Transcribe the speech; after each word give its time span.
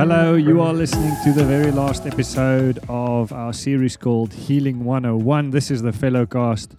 Hello, 0.00 0.34
you 0.34 0.62
are 0.62 0.72
listening 0.72 1.14
to 1.24 1.30
the 1.30 1.44
very 1.44 1.70
last 1.70 2.06
episode 2.06 2.78
of 2.88 3.34
our 3.34 3.52
series 3.52 3.98
called 3.98 4.32
Healing 4.32 4.82
101. 4.82 5.50
This 5.50 5.70
is 5.70 5.82
the 5.82 5.92
Fellow 5.92 6.24
Cast, 6.24 6.74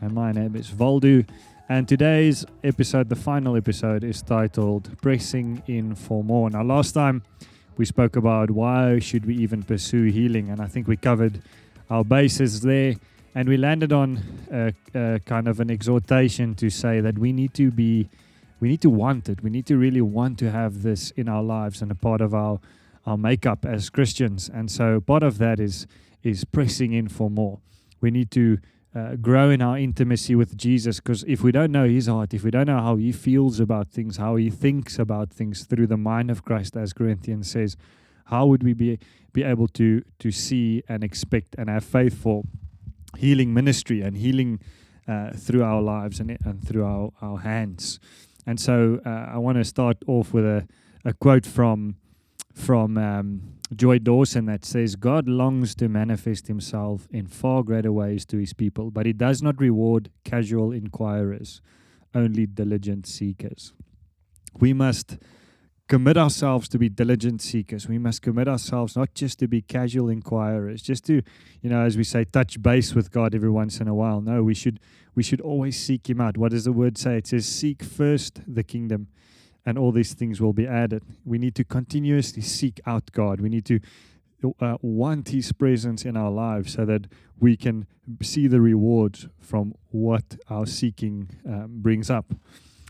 and 0.00 0.12
my 0.12 0.32
name 0.32 0.56
is 0.56 0.70
Valdu. 0.70 1.24
And 1.68 1.88
today's 1.88 2.44
episode, 2.64 3.10
the 3.10 3.14
final 3.14 3.56
episode, 3.56 4.02
is 4.02 4.22
titled 4.22 4.90
Pressing 5.00 5.62
in 5.68 5.94
for 5.94 6.24
More. 6.24 6.50
Now, 6.50 6.64
last 6.64 6.94
time 6.94 7.22
we 7.76 7.84
spoke 7.84 8.16
about 8.16 8.50
why 8.50 8.98
should 8.98 9.24
we 9.24 9.36
even 9.36 9.62
pursue 9.62 10.06
healing, 10.06 10.50
and 10.50 10.60
I 10.60 10.66
think 10.66 10.88
we 10.88 10.96
covered 10.96 11.40
our 11.90 12.02
bases 12.02 12.62
there, 12.62 12.96
and 13.36 13.48
we 13.48 13.56
landed 13.56 13.92
on 13.92 14.20
a, 14.50 14.72
a 14.96 15.20
kind 15.20 15.46
of 15.46 15.60
an 15.60 15.70
exhortation 15.70 16.56
to 16.56 16.70
say 16.70 17.00
that 17.00 17.20
we 17.20 17.32
need 17.32 17.54
to 17.54 17.70
be 17.70 18.08
we 18.64 18.70
need 18.70 18.80
to 18.80 18.88
want 18.88 19.28
it. 19.28 19.42
We 19.42 19.50
need 19.50 19.66
to 19.66 19.76
really 19.76 20.00
want 20.00 20.38
to 20.38 20.50
have 20.50 20.82
this 20.82 21.10
in 21.10 21.28
our 21.28 21.42
lives 21.42 21.82
and 21.82 21.90
a 21.90 21.94
part 21.94 22.22
of 22.22 22.32
our 22.32 22.60
our 23.04 23.18
makeup 23.18 23.66
as 23.66 23.90
Christians. 23.90 24.48
And 24.48 24.70
so 24.70 25.02
part 25.02 25.22
of 25.22 25.36
that 25.36 25.60
is 25.60 25.86
is 26.22 26.46
pressing 26.46 26.94
in 26.94 27.08
for 27.08 27.28
more. 27.28 27.58
We 28.00 28.10
need 28.10 28.30
to 28.30 28.56
uh, 28.94 29.16
grow 29.16 29.50
in 29.50 29.60
our 29.60 29.76
intimacy 29.76 30.34
with 30.34 30.56
Jesus 30.56 30.98
because 30.98 31.24
if 31.24 31.42
we 31.42 31.52
don't 31.52 31.72
know 31.72 31.86
his 31.86 32.06
heart, 32.06 32.32
if 32.32 32.42
we 32.42 32.50
don't 32.50 32.66
know 32.66 32.80
how 32.80 32.96
he 32.96 33.12
feels 33.12 33.60
about 33.60 33.90
things, 33.90 34.16
how 34.16 34.36
he 34.36 34.48
thinks 34.48 34.98
about 34.98 35.28
things 35.28 35.64
through 35.64 35.88
the 35.88 35.98
mind 35.98 36.30
of 36.30 36.42
Christ, 36.42 36.74
as 36.74 36.94
Corinthians 36.94 37.50
says, 37.50 37.76
how 38.32 38.46
would 38.46 38.62
we 38.62 38.72
be 38.72 38.98
be 39.34 39.42
able 39.42 39.68
to 39.80 40.00
to 40.20 40.30
see 40.30 40.82
and 40.88 41.04
expect 41.04 41.54
and 41.58 41.68
have 41.68 41.84
faith 41.84 42.16
for 42.16 42.44
healing 43.18 43.52
ministry 43.52 44.00
and 44.00 44.16
healing 44.16 44.58
uh, 45.06 45.32
through 45.32 45.62
our 45.62 45.82
lives 45.82 46.18
and, 46.18 46.38
and 46.46 46.66
through 46.66 46.86
our, 46.86 47.10
our 47.20 47.40
hands? 47.40 48.00
And 48.46 48.60
so 48.60 49.00
uh, 49.04 49.08
I 49.08 49.38
want 49.38 49.58
to 49.58 49.64
start 49.64 49.98
off 50.06 50.32
with 50.32 50.44
a, 50.44 50.66
a 51.04 51.12
quote 51.12 51.46
from 51.46 51.96
from 52.52 52.96
um, 52.96 53.54
Joy 53.74 53.98
Dawson 53.98 54.46
that 54.46 54.64
says, 54.64 54.94
God 54.94 55.28
longs 55.28 55.74
to 55.76 55.88
manifest 55.88 56.46
himself 56.46 57.08
in 57.10 57.26
far 57.26 57.64
greater 57.64 57.90
ways 57.90 58.24
to 58.26 58.38
his 58.38 58.52
people, 58.52 58.92
but 58.92 59.06
he 59.06 59.12
does 59.12 59.42
not 59.42 59.60
reward 59.60 60.10
casual 60.24 60.70
inquirers, 60.70 61.60
only 62.14 62.46
diligent 62.46 63.08
seekers. 63.08 63.72
We 64.60 64.72
must 64.72 65.18
commit 65.94 66.16
ourselves 66.16 66.68
to 66.68 66.76
be 66.76 66.88
diligent 66.88 67.40
seekers. 67.40 67.86
We 67.86 67.98
must 67.98 68.20
commit 68.20 68.48
ourselves 68.48 68.96
not 68.96 69.14
just 69.14 69.38
to 69.38 69.46
be 69.46 69.62
casual 69.62 70.08
inquirers, 70.08 70.82
just 70.82 71.04
to, 71.06 71.22
you 71.62 71.70
know, 71.70 71.82
as 71.82 71.96
we 71.96 72.02
say, 72.02 72.24
touch 72.24 72.60
base 72.60 72.96
with 72.96 73.12
God 73.12 73.32
every 73.32 73.48
once 73.48 73.78
in 73.78 73.86
a 73.86 73.94
while. 73.94 74.20
No, 74.20 74.42
we 74.42 74.54
should 74.54 74.80
we 75.14 75.22
should 75.22 75.40
always 75.40 75.78
seek 75.78 76.10
him 76.10 76.20
out. 76.20 76.36
What 76.36 76.50
does 76.50 76.64
the 76.64 76.72
word 76.72 76.98
say? 76.98 77.18
It 77.18 77.28
says, 77.28 77.46
seek 77.46 77.84
first 77.84 78.40
the 78.44 78.64
kingdom 78.64 79.06
and 79.64 79.78
all 79.78 79.92
these 79.92 80.14
things 80.14 80.40
will 80.40 80.52
be 80.52 80.66
added. 80.66 81.04
We 81.24 81.38
need 81.38 81.54
to 81.54 81.64
continuously 81.64 82.42
seek 82.42 82.80
out 82.84 83.12
God. 83.12 83.40
We 83.40 83.48
need 83.48 83.64
to 83.66 83.78
uh, 84.60 84.78
want 84.82 85.28
His 85.28 85.52
presence 85.52 86.04
in 86.04 86.16
our 86.16 86.32
lives 86.32 86.72
so 86.72 86.84
that 86.86 87.06
we 87.38 87.56
can 87.56 87.86
see 88.20 88.48
the 88.48 88.60
rewards 88.60 89.28
from 89.38 89.76
what 89.92 90.24
our 90.50 90.66
seeking 90.66 91.30
um, 91.46 91.68
brings 91.82 92.10
up. 92.10 92.34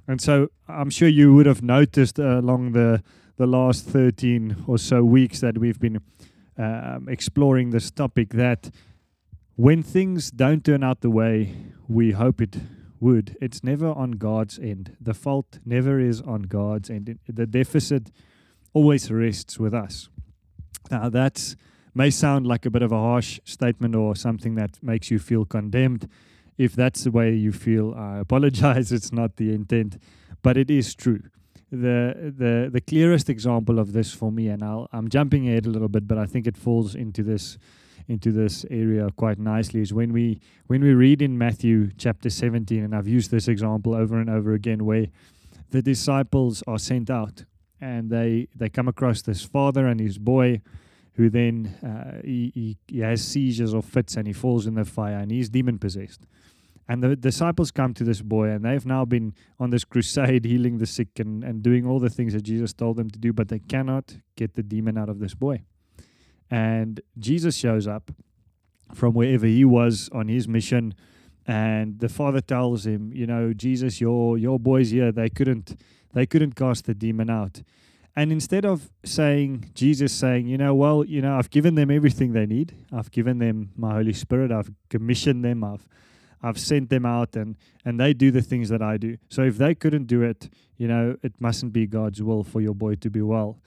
And 0.07 0.21
so 0.21 0.51
I'm 0.69 0.91
sure 0.91 1.09
you 1.09 1.35
would 1.35 1.47
have 1.47 1.63
noticed 1.63 2.19
uh, 2.19 2.39
along 2.39 2.73
the 2.73 3.03
the 3.37 3.47
last 3.47 3.85
13 3.87 4.65
or 4.67 4.79
so 4.79 5.03
weeks 5.03 5.41
that 5.41 5.59
we've 5.59 5.81
been 5.81 6.01
um, 6.57 7.09
exploring 7.09 7.71
this 7.71 7.91
topic 7.91 8.31
that 8.31 8.71
when 9.57 9.83
things 9.83 10.31
don't 10.31 10.65
turn 10.65 10.85
out 10.85 11.01
the 11.01 11.11
way 11.11 11.55
we 11.89 12.13
hope 12.13 12.41
it 12.41 12.57
would, 13.01 13.37
it's 13.41 13.63
never 13.63 13.89
on 13.89 14.13
God's 14.13 14.59
end. 14.59 14.97
The 15.01 15.15
fault 15.15 15.59
never 15.65 15.99
is 16.01 16.21
on 16.21 16.43
God's 16.43 16.91
end. 16.91 17.19
The 17.29 17.47
deficit 17.47 18.11
always 18.73 19.11
rests 19.11 19.59
with 19.59 19.75
us. 19.75 20.09
Now, 20.91 21.09
that 21.09 21.55
may 21.95 22.11
sound 22.11 22.47
like 22.47 22.67
a 22.67 22.71
bit 22.71 22.83
of 22.83 22.93
a 22.93 22.99
harsh 22.99 23.41
statement 23.45 23.95
or 23.95 24.17
something 24.17 24.55
that 24.57 24.83
makes 24.83 25.11
you 25.11 25.19
feel 25.19 25.45
condemned. 25.45 26.09
If 26.57 26.75
that's 26.75 27.05
the 27.05 27.11
way 27.11 27.35
you 27.35 27.53
feel, 27.53 27.95
I 27.95 28.19
apologize. 28.27 28.93
It's 28.93 29.13
not 29.13 29.37
the 29.37 29.53
intent, 29.53 29.99
but 30.43 30.57
it 30.57 30.71
is 30.71 30.95
true. 30.95 31.21
The, 31.71 32.33
the 32.37 32.71
the 32.73 32.81
clearest 32.81 33.29
example 33.29 33.81
of 33.81 33.93
this 33.93 34.13
for 34.13 34.31
me, 34.31 34.47
and 34.49 34.63
I'll, 34.63 34.89
I'm 34.93 35.09
jumping 35.09 35.49
ahead 35.49 35.67
a 35.67 35.71
little 35.71 35.89
bit, 35.89 36.07
but 36.07 36.19
I 36.19 36.27
think 36.27 36.47
it 36.47 36.57
falls 36.57 36.95
into 36.95 37.25
this 37.25 37.59
into 38.07 38.31
this 38.33 38.67
area 38.71 39.09
quite 39.17 39.39
nicely 39.39 39.81
is 39.81 39.93
when 39.93 40.13
we 40.13 40.41
when 40.67 40.83
we 40.83 40.93
read 40.93 41.23
in 41.23 41.39
Matthew 41.39 41.91
chapter 41.97 42.29
17 42.29 42.85
and 42.85 42.95
I've 42.95 43.09
used 43.09 43.31
this 43.31 43.49
example 43.49 43.95
over 43.95 44.21
and 44.21 44.29
over 44.29 44.53
again 44.53 44.85
where 44.85 45.07
the 45.71 45.83
disciples 45.83 46.63
are 46.67 46.79
sent 46.79 47.11
out 47.11 47.45
and 47.81 48.11
they 48.11 48.49
they 48.55 48.69
come 48.69 48.89
across 48.89 49.23
this 49.23 49.43
father 49.43 49.87
and 49.87 50.01
his 50.01 50.19
boy 50.19 50.61
who 51.15 51.31
then 51.31 51.75
uh, 51.83 52.21
he, 52.25 52.51
he, 52.55 52.77
he 52.89 53.01
has 53.01 53.23
seizures 53.23 53.73
or 53.75 53.83
fits 53.83 54.17
and 54.17 54.27
he 54.27 54.33
falls 54.33 54.67
in 54.67 54.75
the 54.75 54.85
fire 54.85 55.19
and 55.19 55.31
he's 55.31 55.49
demon 55.49 55.79
possessed 55.79 56.27
and 56.87 57.03
the 57.03 57.17
disciples 57.17 57.71
come 57.71 57.95
to 57.95 58.05
this 58.05 58.21
boy 58.21 58.49
and 58.49 58.65
they've 58.65 58.85
now 58.87 59.05
been 59.05 59.35
on 59.59 59.71
this 59.71 59.85
crusade 59.93 60.45
healing 60.45 60.79
the 60.79 60.87
sick 60.87 61.19
and, 61.19 61.43
and 61.45 61.63
doing 61.63 61.87
all 61.87 61.99
the 61.99 62.11
things 62.11 62.33
that 62.33 62.43
jesus 62.43 62.73
told 62.73 62.97
them 62.97 63.11
to 63.11 63.19
do 63.19 63.33
but 63.33 63.49
they 63.49 63.59
cannot 63.61 64.17
get 64.37 64.55
the 64.55 64.63
demon 64.63 64.99
out 64.99 65.09
of 65.09 65.19
this 65.19 65.35
boy 65.35 65.63
and 66.51 67.01
Jesus 67.19 67.57
shows 67.57 67.87
up 67.87 68.11
from 68.95 69.15
wherever 69.15 69.47
he 69.47 69.65
was 69.65 70.09
on 70.13 70.29
his 70.29 70.47
mission. 70.47 70.95
And 71.47 71.99
the 71.99 72.09
father 72.09 72.41
tells 72.41 72.87
him, 72.87 73.13
you 73.13 73.27
know, 73.27 73.53
Jesus, 73.53 74.01
your 74.01 74.39
your 74.39 74.59
boys 74.59 74.91
here, 74.91 75.13
they 75.13 75.29
couldn't 75.29 75.79
they 76.13 76.27
couldn't 76.27 76.53
cast 76.55 76.87
the 76.87 76.95
demon 76.95 77.29
out. 77.29 77.63
And 78.17 78.31
instead 78.31 78.65
of 78.65 78.91
saying, 79.05 79.73
Jesus 79.75 80.13
saying, 80.13 80.47
you 80.47 80.57
know, 80.57 80.75
well, 80.75 81.05
you 81.05 81.21
know, 81.21 81.37
I've 81.37 81.51
given 81.51 81.75
them 81.75 81.91
everything 81.91 82.33
they 82.33 82.47
need. 82.47 82.77
I've 82.93 83.11
given 83.11 83.39
them 83.39 83.71
my 83.77 83.95
Holy 83.95 84.13
Spirit. 84.13 84.53
I've 84.53 84.71
commissioned 84.89 85.45
them. 85.45 85.65
I've 85.65 85.89
I've 86.45 86.59
sent 86.59 86.91
them 86.91 87.07
out 87.07 87.37
and 87.37 87.57
and 87.87 87.99
they 87.99 88.13
do 88.13 88.31
the 88.31 88.43
things 88.43 88.69
that 88.69 88.83
I 88.83 88.99
do. 88.99 89.17
So 89.31 89.43
if 89.43 89.57
they 89.57 89.75
couldn't 89.75 90.07
do 90.07 90.23
it, 90.23 90.51
you 90.77 90.87
know, 90.87 91.17
it 91.23 91.41
mustn't 91.41 91.73
be 91.73 91.87
God's 91.87 92.23
will 92.23 92.45
for 92.45 92.61
your 92.61 92.75
boy 92.75 92.97
to 92.97 93.11
be 93.11 93.23
well. 93.23 93.59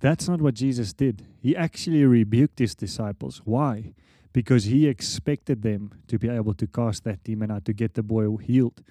That's 0.00 0.28
not 0.28 0.40
what 0.40 0.54
Jesus 0.54 0.92
did. 0.92 1.26
He 1.40 1.54
actually 1.54 2.04
rebuked 2.04 2.58
his 2.58 2.74
disciples. 2.74 3.42
Why? 3.44 3.92
Because 4.32 4.64
he 4.64 4.88
expected 4.88 5.62
them 5.62 5.92
to 6.08 6.18
be 6.18 6.28
able 6.28 6.54
to 6.54 6.66
cast 6.66 7.04
that 7.04 7.22
demon 7.22 7.50
out 7.50 7.66
to 7.66 7.72
get 7.72 7.94
the 7.94 8.02
boy 8.02 8.36
healed. 8.38 8.82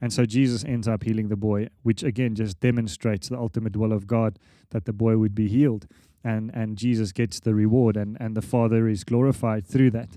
And 0.00 0.12
so 0.12 0.26
Jesus 0.26 0.64
ends 0.64 0.86
up 0.86 1.04
healing 1.04 1.28
the 1.28 1.36
boy, 1.36 1.68
which 1.82 2.02
again 2.02 2.34
just 2.34 2.60
demonstrates 2.60 3.28
the 3.28 3.38
ultimate 3.38 3.76
will 3.76 3.92
of 3.92 4.06
God 4.06 4.38
that 4.70 4.84
the 4.84 4.92
boy 4.92 5.16
would 5.16 5.34
be 5.34 5.48
healed. 5.48 5.86
And, 6.22 6.50
and 6.54 6.76
Jesus 6.78 7.12
gets 7.12 7.40
the 7.40 7.54
reward, 7.54 7.96
and, 7.96 8.16
and 8.18 8.34
the 8.34 8.42
Father 8.42 8.88
is 8.88 9.04
glorified 9.04 9.66
through 9.66 9.90
that. 9.90 10.16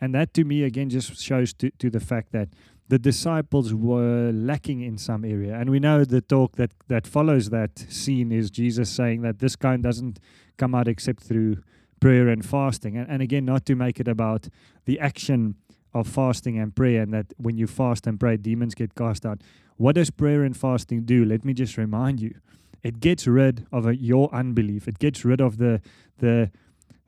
And 0.00 0.14
that 0.14 0.34
to 0.34 0.44
me, 0.44 0.62
again, 0.64 0.90
just 0.90 1.18
shows 1.18 1.54
to, 1.54 1.70
to 1.70 1.88
the 1.88 2.00
fact 2.00 2.32
that 2.32 2.50
the 2.88 2.98
disciples 2.98 3.74
were 3.74 4.30
lacking 4.32 4.82
in 4.82 4.98
some 4.98 5.24
area. 5.24 5.54
And 5.54 5.70
we 5.70 5.80
know 5.80 6.04
the 6.04 6.20
talk 6.20 6.56
that, 6.56 6.72
that 6.88 7.06
follows 7.06 7.50
that 7.50 7.78
scene 7.88 8.30
is 8.30 8.50
Jesus 8.50 8.90
saying 8.90 9.22
that 9.22 9.40
this 9.40 9.56
kind 9.56 9.82
doesn't 9.82 10.20
come 10.56 10.74
out 10.74 10.86
except 10.86 11.22
through 11.22 11.62
prayer 12.00 12.28
and 12.28 12.44
fasting. 12.44 12.96
And, 12.96 13.10
and 13.10 13.22
again, 13.22 13.44
not 13.44 13.66
to 13.66 13.74
make 13.74 13.98
it 13.98 14.06
about 14.06 14.48
the 14.84 15.00
action 15.00 15.56
of 15.98 16.06
fasting 16.06 16.58
and 16.58 16.74
prayer, 16.74 17.02
and 17.02 17.12
that 17.12 17.26
when 17.36 17.56
you 17.56 17.66
fast 17.66 18.06
and 18.06 18.18
pray, 18.18 18.36
demons 18.36 18.74
get 18.74 18.94
cast 18.94 19.24
out. 19.24 19.40
What 19.76 19.94
does 19.94 20.10
prayer 20.10 20.42
and 20.42 20.56
fasting 20.56 21.04
do? 21.04 21.24
Let 21.24 21.44
me 21.44 21.52
just 21.52 21.76
remind 21.76 22.20
you. 22.20 22.34
It 22.82 23.00
gets 23.00 23.26
rid 23.26 23.66
of 23.72 23.86
a, 23.86 23.96
your 23.96 24.32
unbelief. 24.32 24.86
It 24.86 24.98
gets 24.98 25.24
rid 25.24 25.40
of 25.40 25.58
the 25.58 25.80
the 26.18 26.50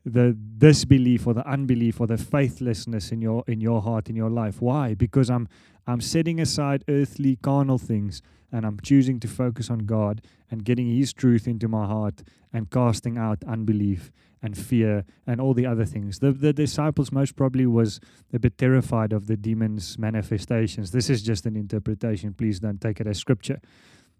the 0.05 0.35
disbelief 0.57 1.27
or 1.27 1.33
the 1.33 1.47
unbelief 1.47 1.99
or 1.99 2.07
the 2.07 2.17
faithlessness 2.17 3.11
in 3.11 3.21
your 3.21 3.43
in 3.47 3.61
your 3.61 3.81
heart 3.81 4.09
in 4.09 4.15
your 4.15 4.29
life. 4.29 4.61
Why? 4.61 4.93
Because 4.93 5.29
i'm 5.29 5.47
i'm 5.87 6.01
setting 6.01 6.39
aside 6.39 6.83
earthly 6.87 7.37
carnal 7.37 7.77
things 7.77 8.21
and 8.51 8.65
i'm 8.65 8.79
choosing 8.81 9.19
to 9.19 9.27
focus 9.27 9.69
on 9.69 9.79
god 9.79 10.21
and 10.49 10.63
getting 10.63 10.87
his 10.87 11.13
truth 11.13 11.47
into 11.47 11.67
my 11.67 11.85
heart 11.85 12.23
and 12.53 12.69
casting 12.69 13.17
out 13.17 13.43
unbelief 13.45 14.11
and 14.41 14.57
fear 14.57 15.03
and 15.27 15.41
all 15.41 15.53
the 15.53 15.65
other 15.65 15.85
things. 15.85 16.19
The 16.19 16.31
the 16.31 16.53
disciples 16.53 17.11
most 17.11 17.35
probably 17.35 17.65
was 17.65 17.99
a 18.33 18.39
bit 18.39 18.57
terrified 18.57 19.11
of 19.11 19.27
the 19.27 19.35
demons 19.35 19.99
manifestations. 19.99 20.91
This 20.91 21.09
is 21.09 21.21
just 21.21 21.45
an 21.45 21.55
interpretation. 21.55 22.33
Please 22.33 22.59
don't 22.59 22.79
take 22.79 22.99
it 23.01 23.07
as 23.07 23.17
scripture 23.17 23.59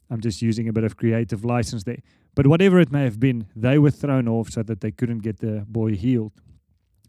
I'm 0.09 0.21
just 0.21 0.41
using 0.41 0.67
a 0.67 0.73
bit 0.73 0.83
of 0.83 0.97
creative 0.97 1.45
license 1.45 1.83
there. 1.83 2.01
But 2.35 2.47
whatever 2.47 2.79
it 2.79 2.91
may 2.91 3.03
have 3.03 3.19
been, 3.19 3.47
they 3.55 3.77
were 3.77 3.91
thrown 3.91 4.27
off 4.27 4.49
so 4.49 4.63
that 4.63 4.81
they 4.81 4.91
couldn't 4.91 5.19
get 5.19 5.39
the 5.39 5.65
boy 5.67 5.95
healed. 5.95 6.33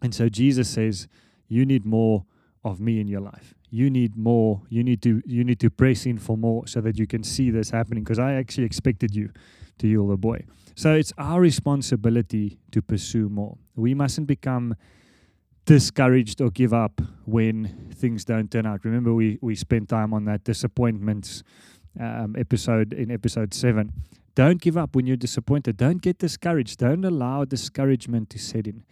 And 0.02 0.14
so 0.14 0.28
Jesus 0.28 0.68
says, 0.68 1.08
You 1.48 1.64
need 1.64 1.84
more 1.84 2.24
of 2.64 2.80
me 2.80 3.00
in 3.00 3.08
your 3.08 3.20
life. 3.20 3.54
You 3.70 3.90
need 3.90 4.16
more. 4.16 4.62
You 4.68 4.82
need 4.82 5.02
to 5.02 5.22
you 5.24 5.44
need 5.44 5.60
to 5.60 5.70
press 5.70 6.06
in 6.06 6.18
for 6.18 6.36
more 6.36 6.66
so 6.66 6.80
that 6.80 6.98
you 6.98 7.06
can 7.06 7.22
see 7.22 7.50
this 7.50 7.70
happening. 7.70 8.02
Because 8.02 8.18
I 8.18 8.34
actually 8.34 8.64
expected 8.64 9.14
you 9.14 9.30
to 9.78 9.86
heal 9.86 10.08
the 10.08 10.16
boy. 10.16 10.44
So 10.74 10.94
it's 10.94 11.12
our 11.18 11.40
responsibility 11.40 12.58
to 12.72 12.82
pursue 12.82 13.28
more. 13.28 13.58
We 13.76 13.94
mustn't 13.94 14.26
become 14.26 14.76
discouraged 15.66 16.40
or 16.40 16.50
give 16.50 16.72
up 16.72 17.00
when 17.24 17.90
things 17.94 18.24
don't 18.24 18.50
turn 18.50 18.66
out. 18.66 18.84
Remember, 18.84 19.14
we 19.14 19.38
we 19.40 19.54
spent 19.54 19.88
time 19.88 20.12
on 20.12 20.24
that 20.24 20.44
disappointments 20.44 21.42
um, 21.98 22.36
episode 22.38 22.92
in 22.92 23.10
episode 23.10 23.54
seven. 23.54 23.92
Don't 24.34 24.60
give 24.60 24.76
up 24.76 24.94
when 24.94 25.06
you're 25.06 25.16
disappointed. 25.16 25.76
Don't 25.76 26.00
get 26.00 26.18
discouraged. 26.18 26.78
Don't 26.78 27.04
allow 27.04 27.44
discouragement 27.44 28.30
to 28.30 28.38
set 28.38 28.66
in. 28.66 28.84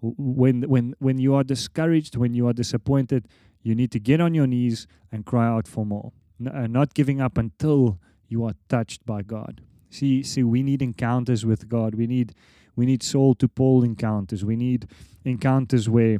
When, 0.00 0.62
when, 0.62 0.94
when 0.98 1.18
you 1.18 1.34
are 1.34 1.44
discouraged, 1.44 2.16
when 2.16 2.34
you 2.34 2.46
are 2.46 2.52
disappointed, 2.52 3.26
you 3.62 3.74
need 3.74 3.90
to 3.92 3.98
get 3.98 4.20
on 4.20 4.34
your 4.34 4.46
knees 4.46 4.86
and 5.10 5.24
cry 5.24 5.46
out 5.46 5.66
for 5.66 5.84
more. 5.84 6.12
No, 6.38 6.52
uh, 6.52 6.66
not 6.66 6.94
giving 6.94 7.20
up 7.20 7.38
until 7.38 7.98
you 8.28 8.44
are 8.44 8.54
touched 8.68 9.04
by 9.06 9.22
God. 9.22 9.62
See, 9.90 10.22
see, 10.22 10.42
we 10.42 10.62
need 10.62 10.82
encounters 10.82 11.46
with 11.46 11.68
God. 11.68 11.94
We 11.94 12.06
need, 12.06 12.34
we 12.76 12.84
need 12.86 13.02
Saul 13.02 13.34
to 13.36 13.48
Paul 13.48 13.84
encounters. 13.84 14.44
We 14.44 14.56
need 14.56 14.88
encounters 15.24 15.88
where 15.88 16.18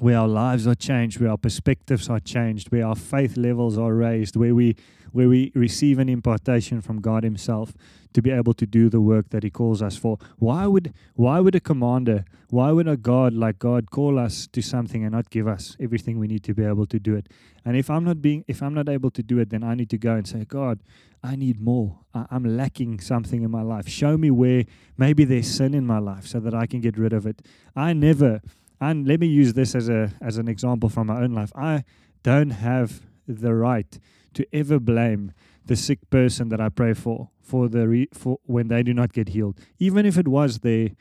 where 0.00 0.18
our 0.18 0.28
lives 0.28 0.66
are 0.66 0.74
changed, 0.74 1.20
where 1.20 1.30
our 1.30 1.38
perspectives 1.38 2.08
are 2.08 2.20
changed, 2.20 2.70
where 2.70 2.86
our 2.86 2.96
faith 2.96 3.36
levels 3.36 3.78
are 3.78 3.94
raised, 3.94 4.36
where 4.36 4.54
we 4.54 4.76
where 5.12 5.28
we 5.28 5.50
receive 5.54 5.98
an 5.98 6.08
impartation 6.08 6.80
from 6.80 7.00
God 7.00 7.24
Himself 7.24 7.72
to 8.12 8.22
be 8.22 8.30
able 8.30 8.54
to 8.54 8.66
do 8.66 8.88
the 8.88 9.00
work 9.00 9.30
that 9.30 9.42
He 9.42 9.50
calls 9.50 9.82
us 9.82 9.96
for. 9.96 10.18
Why 10.36 10.66
would 10.66 10.92
why 11.14 11.40
would 11.40 11.54
a 11.54 11.60
commander, 11.60 12.24
why 12.50 12.72
would 12.72 12.88
a 12.88 12.96
God 12.96 13.32
like 13.34 13.58
God 13.58 13.90
call 13.90 14.18
us 14.18 14.46
to 14.48 14.62
something 14.62 15.04
and 15.04 15.12
not 15.12 15.30
give 15.30 15.46
us 15.46 15.76
everything 15.80 16.18
we 16.18 16.26
need 16.26 16.44
to 16.44 16.54
be 16.54 16.64
able 16.64 16.86
to 16.86 16.98
do 16.98 17.14
it? 17.14 17.28
And 17.64 17.76
if 17.76 17.90
I'm 17.90 18.04
not 18.04 18.22
being 18.22 18.44
if 18.48 18.62
I'm 18.62 18.74
not 18.74 18.88
able 18.88 19.10
to 19.12 19.22
do 19.22 19.38
it, 19.38 19.50
then 19.50 19.62
I 19.62 19.74
need 19.74 19.90
to 19.90 19.98
go 19.98 20.14
and 20.14 20.26
say, 20.26 20.44
God, 20.44 20.80
I 21.22 21.36
need 21.36 21.60
more. 21.60 22.00
I, 22.14 22.26
I'm 22.30 22.44
lacking 22.44 23.00
something 23.00 23.42
in 23.42 23.50
my 23.50 23.62
life. 23.62 23.88
Show 23.88 24.16
me 24.16 24.30
where 24.30 24.64
maybe 24.96 25.24
there's 25.24 25.48
sin 25.48 25.74
in 25.74 25.86
my 25.86 25.98
life 25.98 26.26
so 26.26 26.40
that 26.40 26.54
I 26.54 26.66
can 26.66 26.80
get 26.80 26.96
rid 26.96 27.12
of 27.12 27.26
it. 27.26 27.42
I 27.74 27.92
never 27.92 28.40
and 28.80 29.06
let 29.06 29.20
me 29.20 29.26
use 29.26 29.54
this 29.54 29.74
as 29.74 29.88
a 29.88 30.12
as 30.20 30.38
an 30.38 30.48
example 30.48 30.88
from 30.88 31.08
my 31.08 31.22
own 31.22 31.32
life. 31.32 31.52
I 31.54 31.84
don't 32.22 32.50
have 32.50 33.02
the 33.26 33.54
right 33.54 33.98
to 34.34 34.46
ever 34.52 34.78
blame 34.78 35.32
the 35.66 35.76
sick 35.76 35.98
person 36.10 36.48
that 36.48 36.60
I 36.60 36.68
pray 36.68 36.94
for 36.94 37.30
for 37.40 37.68
the 37.68 37.88
re, 37.88 38.08
for 38.12 38.38
when 38.44 38.68
they 38.68 38.82
do 38.82 38.92
not 38.92 39.12
get 39.12 39.30
healed, 39.30 39.58
even 39.78 40.04
if 40.06 40.18
it 40.18 40.28
was 40.28 40.60
the 40.60 40.92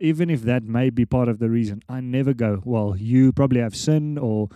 even 0.00 0.30
if 0.30 0.42
that 0.42 0.62
may 0.62 0.88
be 0.88 1.04
part 1.04 1.28
of 1.28 1.38
the 1.38 1.50
reason. 1.50 1.82
I 1.88 2.00
never 2.00 2.32
go, 2.32 2.62
well, 2.64 2.96
you 2.96 3.32
probably 3.32 3.60
have 3.60 3.76
sin 3.76 4.16
or 4.16 4.48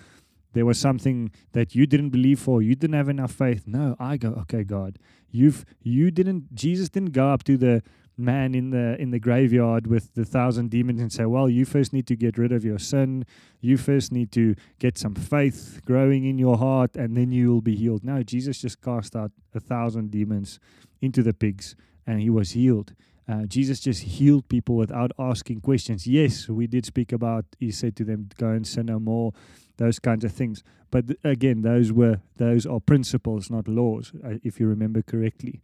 there 0.55 0.65
was 0.65 0.79
something 0.79 1.31
that 1.53 1.75
you 1.75 1.87
didn't 1.87 2.11
believe 2.11 2.41
for, 2.41 2.63
you 2.63 2.75
didn't 2.75 2.97
have 2.97 3.11
enough 3.11 3.33
faith. 3.33 3.65
No, 3.67 3.95
I 3.99 4.17
go, 4.17 4.31
okay, 4.43 4.65
God, 4.65 4.99
you've 5.31 5.65
you 5.83 6.11
didn't 6.11 6.55
Jesus 6.55 6.89
didn't 6.89 7.13
go 7.13 7.29
up 7.29 7.45
to 7.45 7.57
the 7.57 7.83
man 8.19 8.55
in 8.55 8.71
the 8.71 9.01
in 9.01 9.11
the 9.11 9.19
graveyard 9.19 9.87
with 9.87 10.15
the 10.15 10.25
thousand 10.25 10.71
demons 10.71 11.01
and 11.01 11.13
say, 11.13 11.25
"Well, 11.25 11.49
you 11.49 11.65
first 11.65 11.93
need 11.93 12.07
to 12.09 12.17
get 12.17 12.37
rid 12.37 12.53
of 12.53 12.65
your 12.65 12.79
sin. 12.79 13.25
You 13.61 13.77
first 13.77 14.13
need 14.13 14.33
to 14.33 14.55
get 14.79 14.99
some 14.99 15.15
faith 15.15 15.81
growing 15.85 16.25
in 16.25 16.39
your 16.39 16.59
heart, 16.59 16.97
and 16.97 17.17
then 17.17 17.33
you 17.33 17.53
will 17.53 17.61
be 17.61 17.77
healed." 17.77 18.05
No, 18.05 18.23
Jesus 18.23 18.61
just 18.61 18.83
cast 18.83 19.15
out 19.15 19.33
a 19.55 19.61
thousand 19.61 20.11
demons 20.11 20.59
into 21.01 21.23
the 21.23 21.33
pigs, 21.33 21.77
and 22.07 22.21
he 22.21 22.31
was 22.31 22.51
healed. 22.53 22.95
Uh, 23.29 23.45
Jesus 23.45 23.79
just 23.79 24.03
healed 24.03 24.49
people 24.49 24.75
without 24.75 25.13
asking 25.19 25.61
questions. 25.61 26.07
Yes, 26.07 26.49
we 26.49 26.67
did 26.67 26.87
speak 26.87 27.13
about. 27.13 27.45
He 27.59 27.71
said 27.71 27.95
to 27.97 28.05
them, 28.05 28.31
"Go 28.37 28.51
and 28.51 28.67
sin 28.67 28.87
no 28.87 28.99
more." 28.99 29.33
Those 29.77 30.01
kinds 30.01 30.25
of 30.25 30.33
things. 30.33 30.65
But 30.91 31.07
th- 31.09 31.21
again, 31.23 31.63
those 31.63 31.93
were 31.93 32.21
those 32.37 32.67
are 32.67 32.81
principles, 32.81 33.51
not 33.51 33.69
laws, 33.69 34.13
uh, 34.25 34.39
if 34.43 34.59
you 34.59 34.67
remember 34.67 35.03
correctly. 35.03 35.61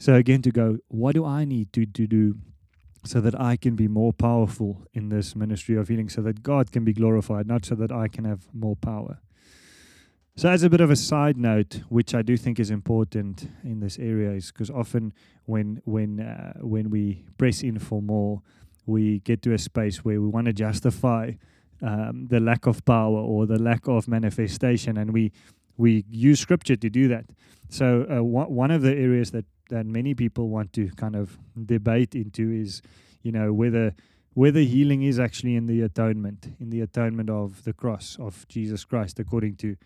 So 0.00 0.14
again, 0.14 0.40
to 0.42 0.50
go, 0.50 0.78
what 0.88 1.14
do 1.14 1.26
I 1.26 1.44
need 1.44 1.74
to, 1.74 1.84
to 1.84 2.06
do 2.06 2.36
so 3.04 3.20
that 3.20 3.38
I 3.38 3.56
can 3.56 3.76
be 3.76 3.86
more 3.86 4.14
powerful 4.14 4.86
in 4.94 5.10
this 5.10 5.36
ministry 5.36 5.76
of 5.76 5.88
healing, 5.88 6.08
so 6.08 6.22
that 6.22 6.42
God 6.42 6.72
can 6.72 6.84
be 6.84 6.94
glorified, 6.94 7.46
not 7.46 7.66
so 7.66 7.74
that 7.76 7.92
I 7.92 8.08
can 8.08 8.24
have 8.24 8.48
more 8.54 8.76
power. 8.76 9.20
So, 10.36 10.48
as 10.48 10.62
a 10.62 10.70
bit 10.70 10.80
of 10.80 10.90
a 10.90 10.96
side 10.96 11.36
note, 11.36 11.82
which 11.90 12.14
I 12.14 12.22
do 12.22 12.38
think 12.38 12.58
is 12.58 12.70
important 12.70 13.50
in 13.62 13.80
this 13.80 13.98
area, 13.98 14.32
is 14.32 14.50
because 14.50 14.70
often 14.70 15.12
when 15.44 15.82
when 15.84 16.20
uh, 16.20 16.54
when 16.60 16.88
we 16.88 17.24
press 17.36 17.62
in 17.62 17.78
for 17.78 18.00
more, 18.00 18.40
we 18.86 19.20
get 19.20 19.42
to 19.42 19.52
a 19.52 19.58
space 19.58 20.02
where 20.02 20.20
we 20.20 20.28
want 20.28 20.46
to 20.46 20.54
justify 20.54 21.32
um, 21.82 22.26
the 22.28 22.40
lack 22.40 22.66
of 22.66 22.84
power 22.86 23.18
or 23.18 23.46
the 23.46 23.58
lack 23.58 23.86
of 23.86 24.08
manifestation, 24.08 24.96
and 24.96 25.12
we 25.12 25.32
we 25.76 26.04
use 26.10 26.40
scripture 26.40 26.76
to 26.76 26.88
do 26.88 27.08
that. 27.08 27.26
So, 27.68 28.06
uh, 28.10 28.22
one 28.22 28.70
of 28.70 28.80
the 28.80 28.94
areas 28.94 29.30
that 29.32 29.44
that 29.70 29.86
many 29.86 30.14
people 30.14 30.48
want 30.48 30.72
to 30.74 30.90
kind 30.90 31.16
of 31.16 31.38
debate 31.66 32.14
into 32.14 32.52
is, 32.52 32.82
you 33.22 33.32
know, 33.32 33.52
whether 33.52 33.94
whether 34.34 34.60
healing 34.60 35.02
is 35.02 35.18
actually 35.18 35.56
in 35.56 35.66
the 35.66 35.82
atonement, 35.82 36.54
in 36.60 36.70
the 36.70 36.80
atonement 36.80 37.28
of 37.28 37.64
the 37.64 37.72
cross 37.72 38.16
of 38.20 38.46
Jesus 38.48 38.84
Christ, 38.84 39.18
according 39.18 39.56
to 39.56 39.76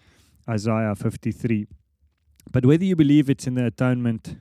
Isaiah 0.49 0.95
53. 0.95 1.67
But 2.53 2.67
whether 2.67 2.85
you 2.85 2.95
believe 2.95 3.31
it's 3.31 3.47
in 3.47 3.55
the 3.55 3.67
atonement 3.67 4.37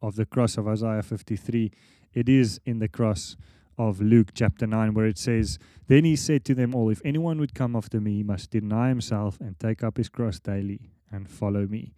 of 0.00 0.14
the 0.14 0.26
cross 0.26 0.56
of 0.56 0.68
Isaiah 0.68 1.02
53, 1.02 1.72
it 2.14 2.28
is 2.28 2.60
in 2.64 2.78
the 2.78 2.88
cross 2.88 3.36
of 3.76 4.00
Luke 4.00 4.30
chapter 4.34 4.66
9, 4.66 4.94
where 4.94 5.06
it 5.06 5.18
says, 5.18 5.58
Then 5.86 6.04
he 6.04 6.16
said 6.16 6.44
to 6.46 6.54
them 6.54 6.74
all, 6.74 6.88
If 6.88 7.02
anyone 7.04 7.38
would 7.38 7.54
come 7.54 7.74
after 7.74 8.00
me, 8.00 8.16
he 8.16 8.22
must 8.22 8.50
deny 8.50 8.88
himself 8.88 9.40
and 9.40 9.58
take 9.58 9.82
up 9.82 9.96
his 9.96 10.08
cross 10.08 10.38
daily 10.38 10.90
and 11.10 11.28
follow 11.28 11.66
me. 11.66 11.94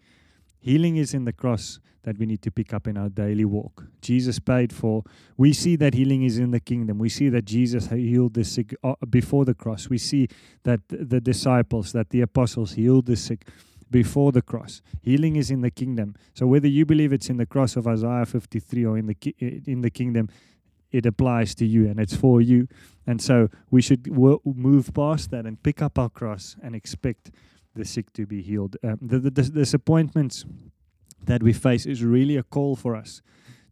Healing 0.61 0.97
is 0.97 1.15
in 1.15 1.25
the 1.25 1.33
cross 1.33 1.81
that 2.03 2.19
we 2.19 2.27
need 2.27 2.43
to 2.43 2.51
pick 2.51 2.73
up 2.73 2.87
in 2.87 2.97
our 2.97 3.09
daily 3.09 3.45
walk. 3.45 3.85
Jesus 4.01 4.39
paid 4.39 4.73
for. 4.73 5.05
We 5.37 5.53
see 5.53 5.77
that 5.77 5.95
healing 5.95 6.23
is 6.23 6.39
in 6.39 6.51
the 6.51 6.61
kingdom. 6.61 6.99
We 6.99 7.09
see 7.09 7.29
that 7.29 7.45
Jesus 7.45 7.89
healed 7.89 8.35
the 8.35 8.45
sick 8.45 8.75
uh, 8.83 8.95
before 9.09 9.45
the 9.45 9.55
cross. 9.55 9.89
We 9.89 9.99
see 9.99 10.29
that 10.65 10.81
the 10.89 11.21
disciples, 11.21 11.93
that 11.93 12.11
the 12.11 12.23
apostles 12.23 12.73
healed 12.73 13.07
the 13.07 13.17
sick 13.17 13.47
before 13.91 14.33
the 14.33 14.43
cross. 14.43 14.83
Healing 15.03 15.37
is 15.37 15.51
in 15.51 15.61
the 15.63 15.71
kingdom. 15.71 16.15
So 16.35 16.47
whether 16.47 16.69
you 16.69 16.87
believe 16.87 17.13
it's 17.13 17.29
in 17.29 17.37
the 17.37 17.47
cross 17.47 17.77
of 17.77 17.87
Isaiah 17.87 18.25
53 18.25 18.85
or 18.85 18.97
in 18.97 19.07
the 19.07 19.17
in 19.67 19.83
the 19.83 19.91
kingdom, 19.91 20.29
it 20.91 21.07
applies 21.07 21.55
to 21.57 21.67
you 21.67 21.89
and 21.89 21.99
it's 22.01 22.15
for 22.15 22.41
you. 22.41 22.69
And 23.07 23.21
so 23.21 23.49
we 23.71 23.83
should 23.83 24.05
w- 24.05 24.41
move 24.45 24.93
past 24.95 25.31
that 25.31 25.45
and 25.45 25.63
pick 25.63 25.83
up 25.83 25.99
our 25.99 26.09
cross 26.09 26.57
and 26.63 26.75
expect 26.75 27.31
the 27.75 27.85
sick 27.85 28.13
to 28.15 28.27
be 28.27 28.43
healed. 28.43 28.77
Um, 28.83 28.99
the, 29.01 29.19
the, 29.19 29.31
the 29.31 29.43
disappointments 29.43 30.45
that 31.25 31.43
we 31.43 31.53
face 31.53 31.87
is 31.87 32.03
really 32.03 32.37
a 32.37 32.43
call 32.43 32.77
for 32.77 32.97
us 32.97 33.23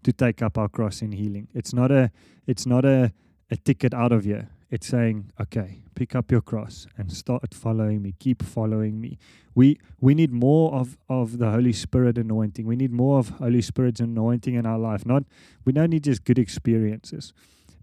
to 0.04 0.12
take 0.12 0.42
up 0.42 0.56
our 0.56 0.68
cross 0.68 1.02
in 1.02 1.12
healing. 1.12 1.48
It's 1.54 1.74
not 1.74 1.90
a 1.90 2.10
it's 2.46 2.66
not 2.66 2.84
a, 2.84 3.12
a 3.50 3.56
ticket 3.56 3.92
out 3.92 4.12
of 4.12 4.24
here. 4.24 4.48
It's 4.70 4.86
saying, 4.86 5.32
okay, 5.40 5.80
pick 5.94 6.14
up 6.14 6.30
your 6.30 6.42
cross 6.42 6.86
and 6.96 7.10
start 7.10 7.54
following 7.54 8.02
me. 8.02 8.14
Keep 8.18 8.42
following 8.42 9.00
me. 9.00 9.18
We 9.54 9.78
we 10.00 10.14
need 10.14 10.30
more 10.30 10.72
of, 10.74 10.98
of 11.08 11.38
the 11.38 11.50
Holy 11.50 11.72
Spirit 11.72 12.18
anointing. 12.18 12.66
We 12.66 12.76
need 12.76 12.92
more 12.92 13.18
of 13.18 13.30
Holy 13.30 13.62
Spirit's 13.62 14.00
anointing 14.00 14.54
in 14.54 14.66
our 14.66 14.78
life. 14.78 15.04
Not 15.06 15.24
we 15.64 15.72
don't 15.72 15.90
need 15.90 16.04
just 16.04 16.24
good 16.24 16.38
experiences, 16.38 17.32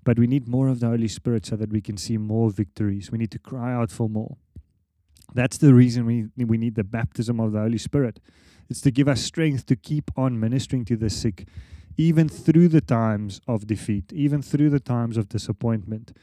but 0.04 0.18
we 0.20 0.28
need 0.28 0.48
more 0.48 0.68
of 0.68 0.80
the 0.80 0.88
Holy 0.88 1.08
Spirit 1.08 1.46
so 1.46 1.56
that 1.56 1.72
we 1.72 1.82
can 1.82 1.98
see 1.98 2.18
more 2.18 2.50
victories. 2.50 3.12
We 3.12 3.18
need 3.18 3.32
to 3.32 3.40
cry 3.40 3.74
out 3.74 3.92
for 3.92 4.08
more. 4.08 4.38
That's 5.34 5.58
the 5.58 5.74
reason 5.74 6.06
we, 6.06 6.28
we 6.44 6.58
need 6.58 6.76
the 6.76 6.84
baptism 6.84 7.40
of 7.40 7.52
the 7.52 7.60
Holy 7.60 7.78
Spirit. 7.78 8.20
It's 8.70 8.82
to 8.82 8.92
give 8.92 9.08
us 9.08 9.22
strength 9.22 9.66
to 9.68 9.76
keep 9.76 10.12
on 10.18 10.40
ministering 10.40 10.86
to 10.86 10.96
the 10.96 11.10
sick, 11.10 11.48
even 11.98 12.30
through 12.30 12.70
the 12.70 12.82
times 12.82 13.42
of 13.48 13.68
defeat, 13.68 14.12
even 14.14 14.42
through 14.42 14.70
the 14.70 14.80
times 14.80 15.18
of 15.18 15.30
disappointment. 15.30 16.16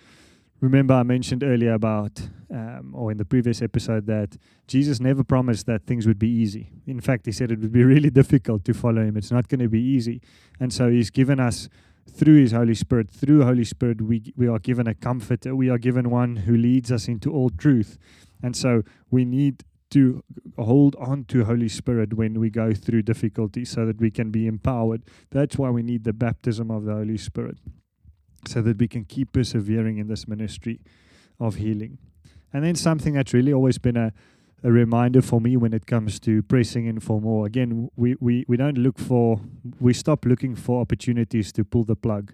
Remember, 0.61 0.95
I 0.95 1.03
mentioned 1.03 1.43
earlier 1.43 1.73
about, 1.73 2.21
um, 2.49 2.95
or 2.95 3.11
in 3.11 3.19
the 3.19 3.25
previous 3.25 3.63
episode, 3.63 4.07
that 4.07 4.37
Jesus 4.69 5.01
never 5.01 5.25
promised 5.25 5.67
that 5.67 5.87
things 5.87 6.07
would 6.07 6.21
be 6.21 6.29
easy. 6.29 6.71
In 6.87 7.01
fact, 7.01 7.27
he 7.27 7.33
said 7.33 7.51
it 7.51 7.59
would 7.61 7.73
be 7.73 7.85
really 7.95 8.11
difficult 8.11 8.65
to 8.67 8.75
follow 8.75 9.03
him. 9.03 9.17
It's 9.17 9.33
not 9.33 9.49
going 9.49 9.61
to 9.61 9.69
be 9.69 9.81
easy. 9.81 10.21
And 10.61 10.73
so 10.73 10.89
he's 10.89 11.11
given 11.11 11.41
us 11.41 11.69
through 12.11 12.41
his 12.41 12.53
Holy 12.53 12.75
Spirit, 12.75 13.11
through 13.11 13.45
Holy 13.45 13.65
Spirit, 13.65 14.03
we, 14.03 14.33
we 14.37 14.49
are 14.49 14.59
given 14.59 14.87
a 14.87 14.95
comforter. 14.95 15.55
We 15.55 15.69
are 15.71 15.79
given 15.79 16.11
one 16.11 16.37
who 16.37 16.57
leads 16.57 16.93
us 16.93 17.09
into 17.09 17.33
all 17.33 17.51
truth. 17.51 17.99
And 18.43 18.57
so 18.57 18.83
we 19.11 19.25
need 19.25 19.65
to 19.91 20.25
hold 20.59 20.97
on 20.97 21.25
to 21.27 21.45
Holy 21.45 21.69
Spirit 21.69 22.15
when 22.15 22.41
we 22.41 22.49
go 22.49 22.73
through 22.73 23.03
difficulty 23.03 23.65
so 23.65 23.85
that 23.85 24.01
we 24.01 24.11
can 24.11 24.31
be 24.31 24.47
empowered. 24.47 25.03
That's 25.31 25.57
why 25.59 25.69
we 25.71 25.83
need 25.83 26.05
the 26.05 26.15
baptism 26.15 26.71
of 26.71 26.85
the 26.85 26.95
Holy 26.95 27.19
Spirit 27.19 27.59
so 28.47 28.63
that 28.63 28.79
we 28.79 28.89
can 28.89 29.05
keep 29.05 29.33
persevering 29.33 29.99
in 29.99 30.09
this 30.09 30.27
ministry 30.27 30.81
of 31.39 31.57
healing. 31.57 31.99
And 32.53 32.65
then 32.65 32.75
something 32.75 33.15
that's 33.15 33.35
really 33.35 33.53
always 33.53 33.79
been 33.79 33.97
a, 33.97 34.13
a 34.65 34.73
reminder 34.73 35.21
for 35.21 35.41
me 35.41 35.57
when 35.57 35.75
it 35.75 35.87
comes 35.87 36.19
to 36.21 36.43
pressing 36.43 36.87
in 36.87 37.01
for 37.01 37.21
more. 37.21 37.47
Again, 37.47 37.91
we, 37.95 38.17
we, 38.19 38.45
we 38.49 38.57
don't 38.57 38.79
look 38.79 38.99
for, 38.99 39.41
we 39.79 39.93
stop 39.93 40.25
looking 40.25 40.55
for 40.55 40.81
opportunities 40.81 41.53
to 41.53 41.65
pull 41.65 41.85
the 41.85 41.97
plug 41.97 42.33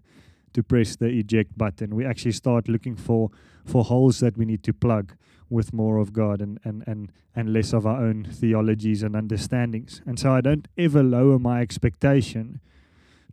to 0.59 0.63
press 0.65 0.97
the 0.97 1.07
eject 1.07 1.57
button. 1.57 1.95
We 1.95 2.05
actually 2.05 2.33
start 2.33 2.67
looking 2.67 2.97
for 2.97 3.31
for 3.65 3.85
holes 3.85 4.19
that 4.19 4.37
we 4.37 4.45
need 4.45 4.65
to 4.65 4.73
plug 4.73 5.15
with 5.49 5.73
more 5.73 5.99
of 5.99 6.13
God 6.13 6.41
and 6.41 6.59
and 6.65 6.83
and 6.85 7.13
and 7.37 7.53
less 7.53 7.73
of 7.73 7.87
our 7.87 8.01
own 8.03 8.25
theologies 8.25 9.05
and 9.05 9.15
understandings. 9.15 10.03
And 10.05 10.19
so 10.19 10.33
I 10.33 10.41
don't 10.41 10.67
ever 10.77 11.05
lower 11.05 11.39
my 11.39 11.61
expectation 11.61 12.61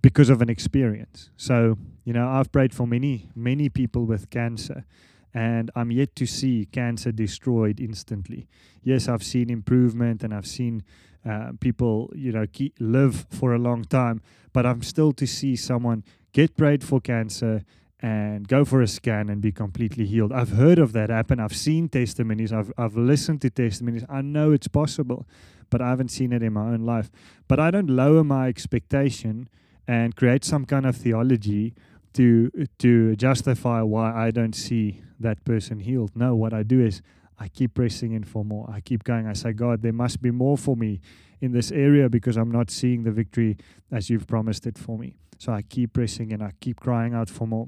because 0.01 0.29
of 0.29 0.39
an 0.43 0.49
experience. 0.49 1.31
So, 1.35 1.79
you 2.03 2.13
know, 2.13 2.27
I've 2.27 2.51
prayed 2.51 2.75
for 2.75 2.85
many 2.85 3.29
many 3.33 3.69
people 3.69 4.05
with 4.05 4.29
cancer 4.29 4.85
and 5.33 5.71
I'm 5.75 5.91
yet 5.91 6.15
to 6.17 6.27
see 6.27 6.67
cancer 6.71 7.11
destroyed 7.11 7.79
instantly. 7.79 8.47
Yes, 8.83 9.07
I've 9.07 9.23
seen 9.23 9.49
improvement 9.49 10.23
and 10.23 10.31
I've 10.31 10.47
seen 10.59 10.83
uh, 11.27 11.53
people, 11.59 12.11
you 12.15 12.31
know, 12.31 12.45
keep, 12.45 12.75
live 12.79 13.25
for 13.31 13.55
a 13.55 13.57
long 13.57 13.83
time. 13.83 14.21
But 14.53 14.65
I'm 14.65 14.83
still 14.83 15.11
to 15.13 15.25
see 15.25 15.55
someone 15.55 16.03
get 16.35 16.57
prayed 16.57 16.83
for 16.83 16.99
cancer 16.99 17.63
and 18.01 18.45
go 18.49 18.65
for 18.65 18.81
a 18.81 18.87
scan 18.87 19.29
and 19.29 19.41
be 19.41 19.53
completely 19.53 20.05
healed. 20.05 20.33
I've 20.33 20.49
heard 20.49 20.79
of 20.79 20.91
that 20.91 21.09
happen. 21.09 21.39
I've 21.39 21.55
seen 21.55 21.87
testimonies. 21.87 22.51
I've 22.51 22.73
I've 22.77 22.97
listened 22.97 23.41
to 23.43 23.49
testimonies. 23.49 24.03
I 24.09 24.21
know 24.21 24.51
it's 24.51 24.67
possible, 24.67 25.25
but 25.69 25.81
I 25.81 25.89
haven't 25.89 26.09
seen 26.09 26.33
it 26.33 26.43
in 26.43 26.51
my 26.51 26.67
own 26.73 26.81
life. 26.81 27.09
But 27.47 27.61
I 27.61 27.71
don't 27.71 27.89
lower 27.89 28.23
my 28.23 28.49
expectation 28.49 29.47
and 29.87 30.13
create 30.17 30.43
some 30.43 30.65
kind 30.65 30.85
of 30.85 30.97
theology 30.97 31.73
to 32.15 32.51
to 32.79 33.15
justify 33.15 33.81
why 33.81 34.07
I 34.27 34.31
don't 34.31 34.55
see 34.55 35.01
that 35.21 35.45
person 35.45 35.79
healed. 35.79 36.11
No, 36.15 36.35
what 36.35 36.53
I 36.53 36.63
do 36.63 36.81
is 36.85 37.01
I 37.39 37.47
keep 37.47 37.75
pressing 37.75 38.11
in 38.11 38.25
for 38.25 38.43
more. 38.43 38.69
I 38.69 38.81
keep 38.81 39.05
going. 39.05 39.25
I 39.25 39.33
say, 39.33 39.53
God, 39.53 39.81
there 39.81 39.93
must 39.93 40.21
be 40.21 40.31
more 40.31 40.57
for 40.57 40.75
me 40.75 40.99
in 41.41 41.51
this 41.51 41.71
area 41.71 42.09
because 42.09 42.37
I'm 42.37 42.51
not 42.51 42.71
seeing 42.71 43.03
the 43.03 43.11
victory 43.11 43.57
as 43.91 44.09
you've 44.09 44.27
promised 44.27 44.65
it 44.65 44.77
for 44.77 44.97
me. 44.97 45.15
So 45.37 45.51
I 45.51 45.61
keep 45.61 45.93
pressing 45.93 46.31
and 46.31 46.41
I 46.41 46.51
keep 46.61 46.79
crying 46.79 47.13
out 47.13 47.29
for 47.29 47.47
more. 47.47 47.67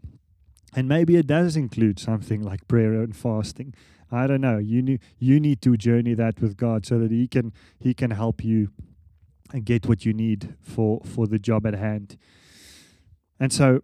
And 0.75 0.87
maybe 0.87 1.15
it 1.15 1.27
does 1.27 1.55
include 1.55 1.99
something 1.99 2.41
like 2.41 2.67
prayer 2.67 2.93
and 2.93 3.15
fasting. 3.15 3.73
I 4.11 4.27
don't 4.27 4.41
know. 4.41 4.57
You 4.57 4.81
need 4.81 5.01
you 5.19 5.39
need 5.39 5.61
to 5.63 5.75
journey 5.75 6.13
that 6.13 6.41
with 6.41 6.55
God 6.55 6.85
so 6.85 6.99
that 6.99 7.11
He 7.11 7.27
can 7.27 7.53
He 7.79 7.93
can 7.93 8.11
help 8.11 8.43
you 8.43 8.69
and 9.53 9.65
get 9.65 9.87
what 9.87 10.05
you 10.05 10.13
need 10.13 10.55
for 10.61 11.01
for 11.03 11.27
the 11.27 11.39
job 11.39 11.65
at 11.65 11.73
hand. 11.73 12.17
And 13.39 13.53
so, 13.53 13.81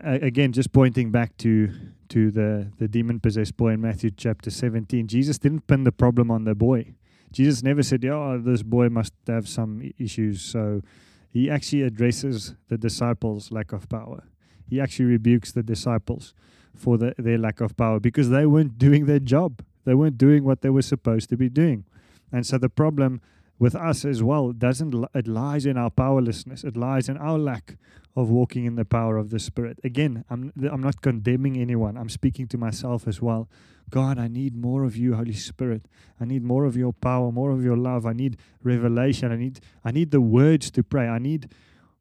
again, 0.00 0.52
just 0.52 0.72
pointing 0.72 1.10
back 1.10 1.36
to 1.38 1.72
to 2.08 2.30
the 2.30 2.72
the 2.78 2.88
demon 2.88 3.20
possessed 3.20 3.56
boy 3.56 3.70
in 3.70 3.80
Matthew 3.80 4.10
chapter 4.10 4.50
seventeen, 4.50 5.06
Jesus 5.06 5.38
didn't 5.38 5.66
pin 5.66 5.84
the 5.84 5.92
problem 5.92 6.30
on 6.30 6.44
the 6.44 6.54
boy. 6.54 6.94
Jesus 7.32 7.62
never 7.62 7.82
said, 7.82 8.04
"Oh, 8.04 8.40
this 8.42 8.62
boy 8.62 8.88
must 8.88 9.14
have 9.26 9.48
some 9.48 9.90
issues." 9.98 10.42
So 10.42 10.82
he 11.30 11.50
actually 11.50 11.82
addresses 11.82 12.54
the 12.68 12.78
disciples' 12.78 13.50
lack 13.50 13.72
of 13.72 13.88
power. 13.88 14.24
He 14.68 14.80
actually 14.80 15.06
rebukes 15.06 15.52
the 15.52 15.62
disciples 15.62 16.34
for 16.74 16.98
the, 16.98 17.14
their 17.18 17.38
lack 17.38 17.60
of 17.60 17.76
power 17.76 18.00
because 18.00 18.30
they 18.30 18.46
weren't 18.46 18.78
doing 18.78 19.06
their 19.06 19.18
job. 19.18 19.62
They 19.84 19.94
weren't 19.94 20.18
doing 20.18 20.44
what 20.44 20.62
they 20.62 20.70
were 20.70 20.82
supposed 20.82 21.28
to 21.30 21.36
be 21.36 21.48
doing. 21.48 21.84
And 22.30 22.46
so 22.46 22.58
the 22.58 22.68
problem 22.68 23.20
with 23.62 23.76
us 23.76 24.04
as 24.04 24.24
well 24.24 24.50
doesn't 24.50 24.92
it 25.14 25.28
lies 25.28 25.66
in 25.66 25.76
our 25.76 25.88
powerlessness. 25.88 26.64
It 26.64 26.76
lies 26.76 27.08
in 27.08 27.16
our 27.16 27.38
lack 27.38 27.76
of 28.16 28.28
walking 28.28 28.64
in 28.64 28.74
the 28.74 28.84
power 28.84 29.16
of 29.16 29.30
the 29.30 29.38
Spirit. 29.38 29.78
Again, 29.84 30.24
I'm 30.28 30.52
I'm 30.68 30.82
not 30.82 31.00
condemning 31.00 31.56
anyone. 31.56 31.96
I'm 31.96 32.08
speaking 32.08 32.48
to 32.48 32.58
myself 32.58 33.06
as 33.06 33.22
well. 33.22 33.48
God, 33.88 34.18
I 34.18 34.26
need 34.26 34.56
more 34.56 34.82
of 34.82 34.96
you, 34.96 35.14
Holy 35.14 35.38
Spirit. 35.50 35.86
I 36.20 36.24
need 36.24 36.42
more 36.42 36.64
of 36.64 36.76
your 36.76 36.92
power, 36.92 37.30
more 37.30 37.52
of 37.52 37.62
your 37.62 37.76
love. 37.76 38.04
I 38.04 38.14
need 38.14 38.36
revelation. 38.64 39.30
I 39.30 39.36
need 39.36 39.60
I 39.84 39.92
need 39.92 40.10
the 40.10 40.20
words 40.20 40.72
to 40.72 40.82
pray. 40.82 41.06
I 41.06 41.20
need 41.20 41.48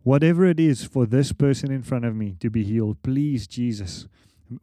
whatever 0.01 0.45
it 0.45 0.59
is 0.59 0.83
for 0.83 1.05
this 1.05 1.31
person 1.31 1.71
in 1.71 1.83
front 1.83 2.05
of 2.05 2.15
me 2.15 2.37
to 2.39 2.49
be 2.49 2.63
healed. 2.63 3.03
Please, 3.03 3.45
Jesus, 3.45 4.07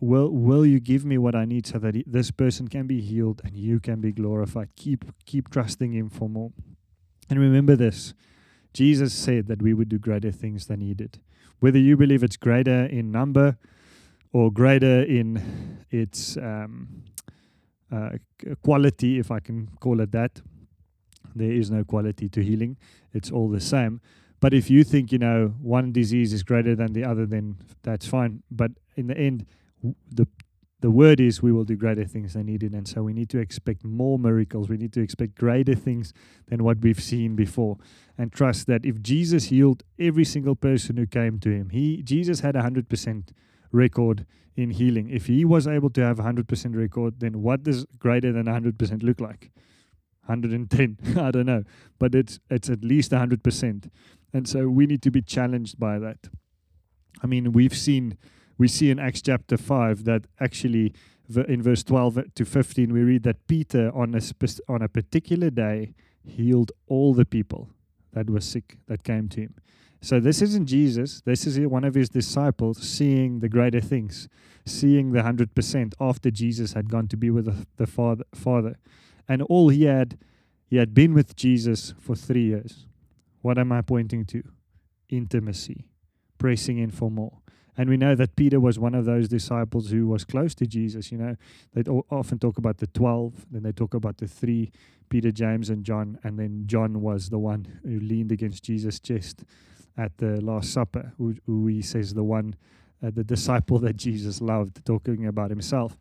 will 0.00 0.31
will 0.31 0.67
you 0.67 0.81
give 0.81 1.05
me 1.05 1.17
what 1.17 1.37
I 1.37 1.45
need 1.45 1.64
so 1.64 1.78
that 1.78 1.95
this 2.09 2.33
person 2.33 2.67
can 2.67 2.88
be 2.88 3.00
healed 3.00 3.40
and 3.45 3.57
you 3.57 3.78
can 3.78 4.00
be 4.00 4.11
glorified. 4.11 4.71
Keep 4.75 5.05
keep 5.26 5.49
trusting 5.49 5.93
him 5.93 6.11
for 6.11 6.28
more. 6.28 6.50
And 7.28 7.38
remember 7.38 7.76
this. 7.76 8.14
Jesus 8.73 9.12
said 9.12 9.47
that 9.49 9.62
we 9.62 9.75
would 9.75 9.88
do 9.88 9.99
greater 9.99 10.30
things 10.30 10.66
than 10.66 10.80
he 10.80 10.94
did. 10.94 11.18
Whether 11.61 11.78
you 11.78 11.97
believe 11.97 12.23
it's 12.23 12.37
greater 12.37 12.85
in 12.87 13.11
number 13.11 13.58
or 14.32 14.52
greater 14.52 15.02
in 15.02 15.85
its 15.90 16.37
um, 16.37 17.04
uh, 17.90 18.11
quality, 18.62 19.18
if 19.18 19.30
I 19.30 19.40
can 19.40 19.68
call 19.80 20.00
it 20.00 20.12
that, 20.12 20.40
there 21.35 21.50
is 21.50 21.70
no 21.70 21.85
quality 21.85 22.28
to 22.28 22.42
healing. 22.42 22.76
It's 23.12 23.30
all 23.30 23.49
the 23.49 23.61
same. 23.61 24.00
But 24.40 24.54
if 24.54 24.70
you 24.70 24.85
think, 24.85 25.11
you 25.11 25.18
know, 25.18 25.54
one 25.61 25.92
disease 25.92 26.32
is 26.32 26.42
greater 26.42 26.76
than 26.76 26.92
the 26.92 27.04
other, 27.04 27.26
then 27.26 27.56
that's 27.82 28.06
fine. 28.06 28.42
But 28.50 28.73
in 28.97 29.08
the 29.08 29.18
end, 29.18 29.47
the 29.82 30.26
the 30.80 30.90
word 30.90 31.18
is 31.20 31.42
we 31.42 31.52
will 31.52 31.64
do 31.64 31.76
greater 31.76 32.04
things 32.04 32.35
than 32.35 32.47
needed. 32.47 32.73
And 32.73 32.87
so 32.87 33.02
we 33.02 33.12
need 33.12 33.28
to 33.30 33.38
expect 33.38 33.85
more 33.85 34.18
miracles. 34.18 34.68
We 34.68 34.76
need 34.76 34.92
to 34.92 35.00
expect 35.00 35.35
greater 35.35 35.75
things 35.75 36.12
than 36.47 36.62
what 36.62 36.78
we've 36.78 37.02
seen 37.02 37.35
before. 37.35 37.78
And 38.16 38.32
trust 38.32 38.66
that 38.68 38.85
if 38.85 39.02
Jesus 39.02 39.47
healed 39.47 39.82
every 39.99 40.25
single 40.25 40.54
person 40.54 40.97
who 40.97 41.06
came 41.06 41.38
to 41.40 41.50
him, 41.50 41.70
he 41.70 42.02
Jesus 42.02 42.40
had 42.40 42.54
a 42.56 42.62
hundred 42.62 42.88
percent 42.88 43.32
record 43.73 44.26
in 44.56 44.70
healing. 44.70 45.11
If 45.11 45.26
he 45.26 45.44
was 45.44 45.66
able 45.66 45.90
to 45.90 46.00
have 46.00 46.18
a 46.18 46.23
hundred 46.23 46.49
percent 46.49 46.76
record, 46.76 47.20
then 47.20 47.42
what 47.42 47.64
does 47.64 47.85
greater 47.99 48.32
than 48.32 48.49
a 48.49 48.52
hundred 48.52 48.78
percent 48.78 49.02
look 49.02 49.20
like? 49.20 49.50
110 50.26 51.16
i 51.18 51.30
don't 51.30 51.47
know 51.47 51.64
but 51.99 52.14
it's 52.14 52.38
it's 52.50 52.68
at 52.68 52.85
least 52.85 53.12
100% 53.12 53.88
and 54.32 54.49
so 54.49 54.68
we 54.68 54.87
need 54.87 55.02
to 55.02 55.11
be 55.11 55.23
challenged 55.23 55.78
by 55.78 55.99
that. 55.99 56.28
I 57.23 57.26
mean, 57.26 57.52
we've 57.52 57.76
seen, 57.76 58.18
we 58.58 58.68
see 58.68 58.90
in 58.90 58.98
Acts 58.98 59.22
chapter 59.22 59.56
5 59.56 60.04
that 60.04 60.26
actually 60.40 60.92
in 61.46 61.62
verse 61.62 61.82
12 61.84 62.34
to 62.34 62.44
15, 62.44 62.92
we 62.92 63.02
read 63.02 63.22
that 63.22 63.46
Peter 63.46 63.90
on 63.94 64.14
a, 64.14 64.20
spe- 64.20 64.60
on 64.68 64.82
a 64.82 64.88
particular 64.88 65.50
day 65.50 65.94
healed 66.24 66.72
all 66.86 67.14
the 67.14 67.24
people 67.24 67.70
that 68.12 68.28
were 68.28 68.40
sick 68.40 68.78
that 68.88 69.04
came 69.04 69.28
to 69.28 69.40
him. 69.42 69.54
So 70.00 70.20
this 70.20 70.40
isn't 70.42 70.66
Jesus. 70.66 71.20
This 71.22 71.46
is 71.46 71.58
one 71.60 71.84
of 71.84 71.94
his 71.94 72.08
disciples 72.08 72.78
seeing 72.78 73.40
the 73.40 73.48
greater 73.48 73.80
things, 73.80 74.28
seeing 74.64 75.12
the 75.12 75.20
100% 75.20 75.94
after 76.00 76.30
Jesus 76.30 76.72
had 76.72 76.88
gone 76.88 77.08
to 77.08 77.16
be 77.16 77.30
with 77.30 77.46
the, 77.46 77.66
the 77.76 77.86
father, 77.86 78.24
father. 78.34 78.76
And 79.28 79.42
all 79.42 79.68
he 79.68 79.84
had, 79.84 80.18
he 80.66 80.76
had 80.76 80.94
been 80.94 81.14
with 81.14 81.36
Jesus 81.36 81.94
for 82.00 82.14
three 82.14 82.44
years. 82.44 82.86
What 83.42 83.58
am 83.58 83.72
I 83.72 83.82
pointing 83.82 84.24
to? 84.26 84.42
Intimacy, 85.08 85.86
pressing 86.38 86.78
in 86.78 86.90
for 86.90 87.10
more. 87.10 87.38
And 87.78 87.88
we 87.88 87.97
know 87.97 88.16
that 88.16 88.35
Peter 88.35 88.58
was 88.58 88.76
one 88.76 88.97
of 88.97 89.04
those 89.04 89.28
disciples 89.28 89.90
who 89.90 90.08
was 90.08 90.25
close 90.25 90.52
to 90.56 90.66
Jesus. 90.66 91.12
You 91.12 91.18
know, 91.18 91.37
they 91.75 91.88
often 92.11 92.40
talk 92.40 92.58
about 92.58 92.78
the 92.78 92.88
12, 92.88 93.47
then 93.52 93.62
they 93.62 93.70
talk 93.70 93.94
about 93.94 94.18
the 94.18 94.26
three 94.26 94.73
Peter, 95.08 95.30
James, 95.30 95.70
and 95.70 95.85
John. 95.85 96.18
And 96.25 96.38
then 96.38 96.64
John 96.66 97.00
was 97.00 97.30
the 97.30 97.38
one 97.38 97.78
who 97.85 98.00
leaned 98.00 98.32
against 98.32 98.64
Jesus' 98.64 98.99
chest 98.99 99.44
at 99.97 100.16
the 100.18 100.40
Last 100.40 100.73
Supper, 100.73 101.12
who, 101.18 101.37
who 101.47 101.68
he 101.68 101.80
says 101.80 102.14
the 102.14 102.25
one, 102.25 102.56
uh, 103.00 103.11
the 103.14 103.25
disciple 103.25 103.78
that 103.78 103.97
Jesus 103.97 104.40
loved, 104.40 104.85
talking 104.85 105.25
about 105.25 105.50
himself. 105.50 105.97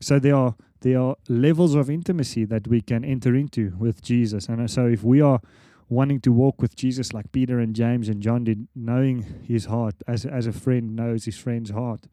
So 0.00 0.18
there 0.18 0.36
are 0.36 0.54
there 0.82 1.00
are 1.00 1.16
levels 1.28 1.74
of 1.74 1.88
intimacy 1.90 2.44
that 2.44 2.68
we 2.68 2.80
can 2.80 3.04
enter 3.04 3.34
into 3.34 3.74
with 3.78 4.02
Jesus. 4.02 4.48
And 4.48 4.70
so 4.70 4.86
if 4.86 5.02
we 5.02 5.20
are 5.20 5.40
wanting 5.88 6.20
to 6.20 6.32
walk 6.32 6.60
with 6.60 6.74
Jesus 6.74 7.12
like 7.12 7.30
Peter 7.32 7.58
and 7.58 7.74
James 7.74 8.08
and 8.08 8.20
John 8.20 8.44
did, 8.44 8.66
knowing 8.74 9.42
his 9.46 9.66
heart 9.66 9.94
as 10.06 10.26
as 10.26 10.46
a 10.46 10.52
friend 10.52 10.96
knows 10.96 11.24
his 11.24 11.38
friend's 11.38 11.70
heart. 11.70 12.06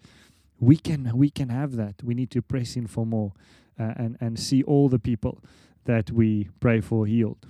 We 0.60 0.78
can 0.78 1.12
we 1.16 1.30
can 1.30 1.50
have 1.50 1.76
that. 1.76 2.04
We 2.04 2.14
need 2.14 2.32
to 2.32 2.42
press 2.42 2.76
in 2.76 2.88
for 2.88 3.06
more 3.06 3.34
uh, 3.80 3.94
and 3.96 4.18
and 4.20 4.40
see 4.40 4.64
all 4.64 4.90
the 4.90 5.00
people 5.00 5.44
that 5.86 6.12
we 6.12 6.50
pray 6.60 6.82
for 6.82 7.06
healed. 7.06 7.48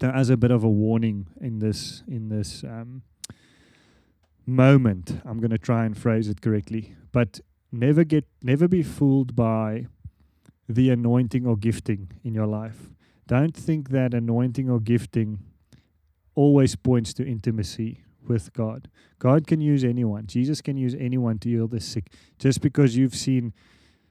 So 0.00 0.10
as 0.10 0.30
a 0.30 0.36
bit 0.36 0.50
of 0.50 0.64
a 0.64 0.70
warning 0.70 1.26
in 1.40 1.58
this 1.58 2.02
in 2.06 2.28
this 2.28 2.64
um, 2.64 3.02
moment, 4.46 5.20
I'm 5.24 5.38
going 5.38 5.50
to 5.50 5.58
try 5.58 5.84
and 5.84 5.96
phrase 5.96 6.28
it 6.28 6.40
correctly, 6.40 6.94
but 7.10 7.40
never 7.70 8.04
get 8.04 8.26
never 8.42 8.68
be 8.68 8.82
fooled 8.82 9.34
by 9.34 9.86
the 10.68 10.90
anointing 10.90 11.46
or 11.46 11.56
gifting 11.56 12.12
in 12.24 12.34
your 12.34 12.46
life 12.46 12.88
don't 13.26 13.56
think 13.56 13.90
that 13.90 14.14
anointing 14.14 14.68
or 14.68 14.80
gifting 14.80 15.38
always 16.34 16.76
points 16.76 17.12
to 17.14 17.26
intimacy 17.26 18.04
with 18.26 18.52
God. 18.52 18.88
God 19.18 19.46
can 19.46 19.60
use 19.60 19.84
anyone. 19.84 20.26
Jesus 20.26 20.60
can 20.60 20.76
use 20.76 20.94
anyone 20.98 21.38
to 21.40 21.48
heal 21.48 21.68
the 21.68 21.80
sick. 21.80 22.12
Just 22.38 22.60
because 22.60 22.96
you've 22.96 23.14
seen 23.14 23.52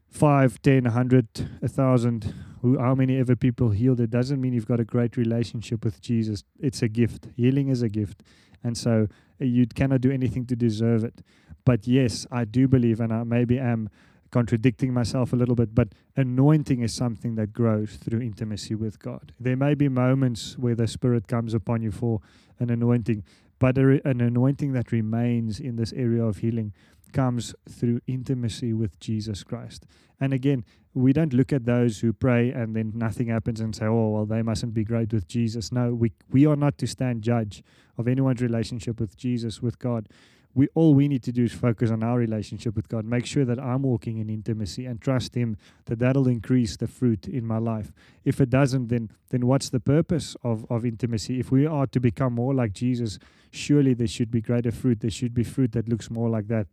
five, 0.07 0.61
ten, 0.61 0.85
a 0.85 0.91
hundred, 0.91 1.27
a 1.61 1.67
thousand, 1.67 2.33
how 2.61 2.93
many 2.93 3.17
ever 3.17 3.35
people 3.35 3.69
healed, 3.69 3.99
it 3.99 4.09
doesn't 4.09 4.39
mean 4.39 4.53
you've 4.53 4.67
got 4.67 4.79
a 4.79 4.85
great 4.85 5.17
relationship 5.17 5.83
with 5.83 6.01
Jesus. 6.01 6.43
It's 6.59 6.81
a 6.81 6.87
gift. 6.87 7.27
Healing 7.35 7.69
is 7.69 7.81
a 7.81 7.89
gift. 7.89 8.23
And 8.63 8.77
so 8.77 9.07
uh, 9.41 9.45
you 9.45 9.65
cannot 9.67 10.01
do 10.01 10.11
anything 10.11 10.45
to 10.47 10.55
deserve 10.55 11.03
it. 11.03 11.21
But 11.65 11.87
yes, 11.87 12.27
I 12.31 12.45
do 12.45 12.67
believe, 12.67 12.99
and 12.99 13.13
I 13.13 13.23
maybe 13.23 13.57
am 13.59 13.89
contradicting 14.31 14.93
myself 14.93 15.33
a 15.33 15.35
little 15.35 15.55
bit, 15.55 15.75
but 15.75 15.89
anointing 16.15 16.81
is 16.81 16.93
something 16.93 17.35
that 17.35 17.53
grows 17.53 17.97
through 17.97 18.21
intimacy 18.21 18.75
with 18.75 18.99
God. 18.99 19.33
There 19.39 19.57
may 19.57 19.73
be 19.75 19.89
moments 19.89 20.57
where 20.57 20.75
the 20.75 20.87
Spirit 20.87 21.27
comes 21.27 21.53
upon 21.53 21.81
you 21.81 21.91
for 21.91 22.21
an 22.59 22.69
anointing, 22.69 23.23
but 23.59 23.77
a, 23.77 24.01
an 24.07 24.21
anointing 24.21 24.71
that 24.73 24.91
remains 24.91 25.59
in 25.59 25.75
this 25.75 25.93
area 25.93 26.23
of 26.23 26.37
healing 26.37 26.73
comes 27.11 27.53
through 27.69 27.99
intimacy 28.07 28.73
with 28.73 28.99
Jesus 28.99 29.43
Christ. 29.43 29.85
And 30.19 30.33
again, 30.33 30.63
we 30.93 31.13
don't 31.13 31.33
look 31.33 31.51
at 31.51 31.65
those 31.65 31.99
who 31.99 32.13
pray 32.13 32.51
and 32.51 32.75
then 32.75 32.93
nothing 32.95 33.27
happens 33.27 33.59
and 33.59 33.75
say, 33.75 33.85
oh, 33.85 34.09
well, 34.09 34.25
they 34.25 34.41
mustn't 34.41 34.73
be 34.73 34.83
great 34.83 35.11
with 35.11 35.27
Jesus. 35.27 35.71
No, 35.71 35.93
we, 35.93 36.13
we 36.29 36.45
are 36.45 36.55
not 36.55 36.77
to 36.77 36.87
stand 36.87 37.21
judge 37.21 37.63
of 37.97 38.07
anyone's 38.07 38.41
relationship 38.41 38.99
with 38.99 39.17
Jesus, 39.17 39.61
with 39.61 39.79
God 39.79 40.07
we 40.53 40.67
all 40.75 40.93
we 40.93 41.07
need 41.07 41.23
to 41.23 41.31
do 41.31 41.43
is 41.43 41.53
focus 41.53 41.91
on 41.91 42.03
our 42.03 42.17
relationship 42.17 42.75
with 42.75 42.89
God. 42.89 43.05
Make 43.05 43.25
sure 43.25 43.45
that 43.45 43.59
I'm 43.59 43.83
walking 43.83 44.17
in 44.17 44.29
intimacy 44.29 44.85
and 44.85 44.99
trust 44.99 45.35
Him 45.35 45.57
that 45.85 45.99
that'll 45.99 46.27
increase 46.27 46.75
the 46.75 46.87
fruit 46.87 47.27
in 47.27 47.45
my 47.45 47.57
life. 47.57 47.91
If 48.25 48.41
it 48.41 48.49
doesn't, 48.49 48.87
then 48.87 49.11
then 49.29 49.47
what's 49.47 49.69
the 49.69 49.79
purpose 49.79 50.35
of, 50.43 50.65
of 50.69 50.85
intimacy? 50.85 51.39
If 51.39 51.51
we 51.51 51.65
are 51.65 51.87
to 51.87 51.99
become 51.99 52.33
more 52.33 52.53
like 52.53 52.73
Jesus, 52.73 53.17
surely 53.51 53.93
there 53.93 54.07
should 54.07 54.31
be 54.31 54.41
greater 54.41 54.71
fruit. 54.71 54.99
There 54.99 55.11
should 55.11 55.33
be 55.33 55.43
fruit 55.43 55.71
that 55.71 55.87
looks 55.87 56.09
more 56.09 56.29
like 56.29 56.47
that, 56.47 56.67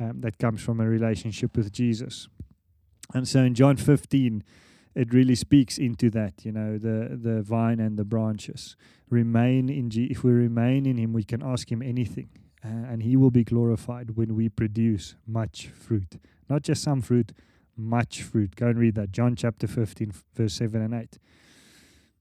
um, 0.00 0.20
that 0.22 0.38
comes 0.38 0.62
from 0.62 0.80
a 0.80 0.88
relationship 0.88 1.56
with 1.56 1.70
Jesus. 1.70 2.28
And 3.14 3.26
so 3.26 3.40
in 3.40 3.54
John 3.54 3.76
15, 3.76 4.42
it 4.94 5.12
really 5.12 5.34
speaks 5.34 5.78
into 5.78 6.10
that, 6.10 6.44
you 6.44 6.52
know, 6.52 6.78
the 6.78 7.18
the 7.22 7.42
vine 7.42 7.78
and 7.78 7.98
the 7.98 8.04
branches. 8.04 8.76
Remain 9.10 9.68
in 9.68 9.90
G- 9.90 10.08
if 10.10 10.24
we 10.24 10.32
remain 10.32 10.86
in 10.86 10.96
him, 10.96 11.12
we 11.12 11.24
can 11.24 11.42
ask 11.42 11.70
him 11.70 11.82
anything. 11.82 12.28
Uh, 12.64 12.68
and 12.68 13.02
he 13.02 13.16
will 13.16 13.30
be 13.30 13.44
glorified 13.44 14.16
when 14.16 14.34
we 14.34 14.48
produce 14.48 15.14
much 15.26 15.68
fruit. 15.68 16.18
Not 16.48 16.62
just 16.62 16.82
some 16.82 17.02
fruit, 17.02 17.32
much 17.76 18.22
fruit. 18.22 18.56
Go 18.56 18.66
and 18.66 18.78
read 18.78 18.96
that. 18.96 19.12
John 19.12 19.36
chapter 19.36 19.66
15, 19.66 20.12
verse 20.34 20.54
7 20.54 20.82
and 20.82 20.94
8. 20.94 21.18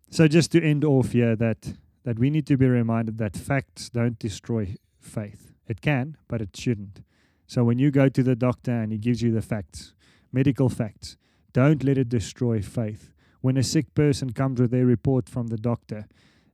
So 0.10 0.28
just 0.28 0.52
to 0.52 0.64
end 0.64 0.86
off 0.86 1.12
here 1.12 1.36
that 1.36 1.74
that 2.08 2.18
we 2.18 2.30
need 2.30 2.48
to 2.48 2.56
be 2.56 2.66
reminded 2.66 3.18
that 3.18 3.36
facts 3.36 3.90
don't 3.90 4.18
destroy 4.18 4.76
faith. 5.02 5.52
It 5.68 5.82
can, 5.82 6.16
but 6.30 6.42
it 6.42 6.56
shouldn't. 6.56 7.02
So 7.48 7.66
when 7.66 7.80
you 7.80 7.92
go 7.92 8.08
to 8.08 8.24
the 8.24 8.34
doctor 8.34 8.72
and 8.72 8.94
he 8.94 8.98
gives 8.98 9.22
you 9.22 9.34
the 9.34 9.42
facts, 9.42 9.94
medical 10.32 10.70
facts, 10.70 11.18
don't 11.52 11.84
let 11.84 11.98
it 11.98 12.08
destroy 12.08 12.62
faith. 12.62 13.12
When 13.42 13.58
a 13.58 13.64
sick 13.64 13.94
person 13.94 14.32
comes 14.32 14.62
with 14.62 14.72
their 14.72 14.86
report 14.86 15.28
from 15.28 15.48
the 15.48 15.58
doctor 15.58 16.08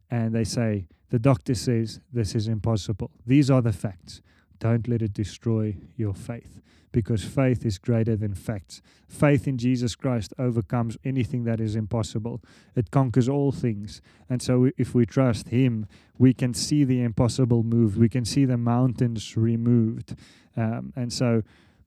and 0.09 0.33
they 0.33 0.43
say, 0.43 0.87
the 1.13 1.19
doctor 1.19 1.53
says 1.53 1.99
this 2.11 2.33
is 2.33 2.47
impossible, 2.47 3.11
these 3.23 3.51
are 3.51 3.61
the 3.61 3.71
facts. 3.71 4.23
Don't 4.57 4.87
let 4.87 5.03
it 5.03 5.13
destroy 5.13 5.75
your 5.95 6.15
faith 6.15 6.59
because 6.91 7.23
faith 7.23 7.67
is 7.67 7.77
greater 7.77 8.15
than 8.15 8.33
facts. 8.33 8.81
Faith 9.07 9.47
in 9.47 9.59
Jesus 9.59 9.93
Christ 9.93 10.33
overcomes 10.39 10.97
anything 11.05 11.43
that 11.43 11.59
is 11.59 11.75
impossible, 11.75 12.41
it 12.75 12.89
conquers 12.89 13.29
all 13.29 13.51
things. 13.51 14.01
And 14.27 14.41
so, 14.41 14.71
if 14.75 14.95
we 14.95 15.05
trust 15.05 15.49
Him, 15.49 15.85
we 16.17 16.33
can 16.33 16.55
see 16.55 16.83
the 16.83 17.03
impossible 17.03 17.61
moved, 17.61 17.95
we 17.95 18.09
can 18.09 18.25
see 18.25 18.45
the 18.45 18.57
mountains 18.57 19.37
removed. 19.37 20.15
Um, 20.57 20.93
and 20.95 21.13
so, 21.13 21.43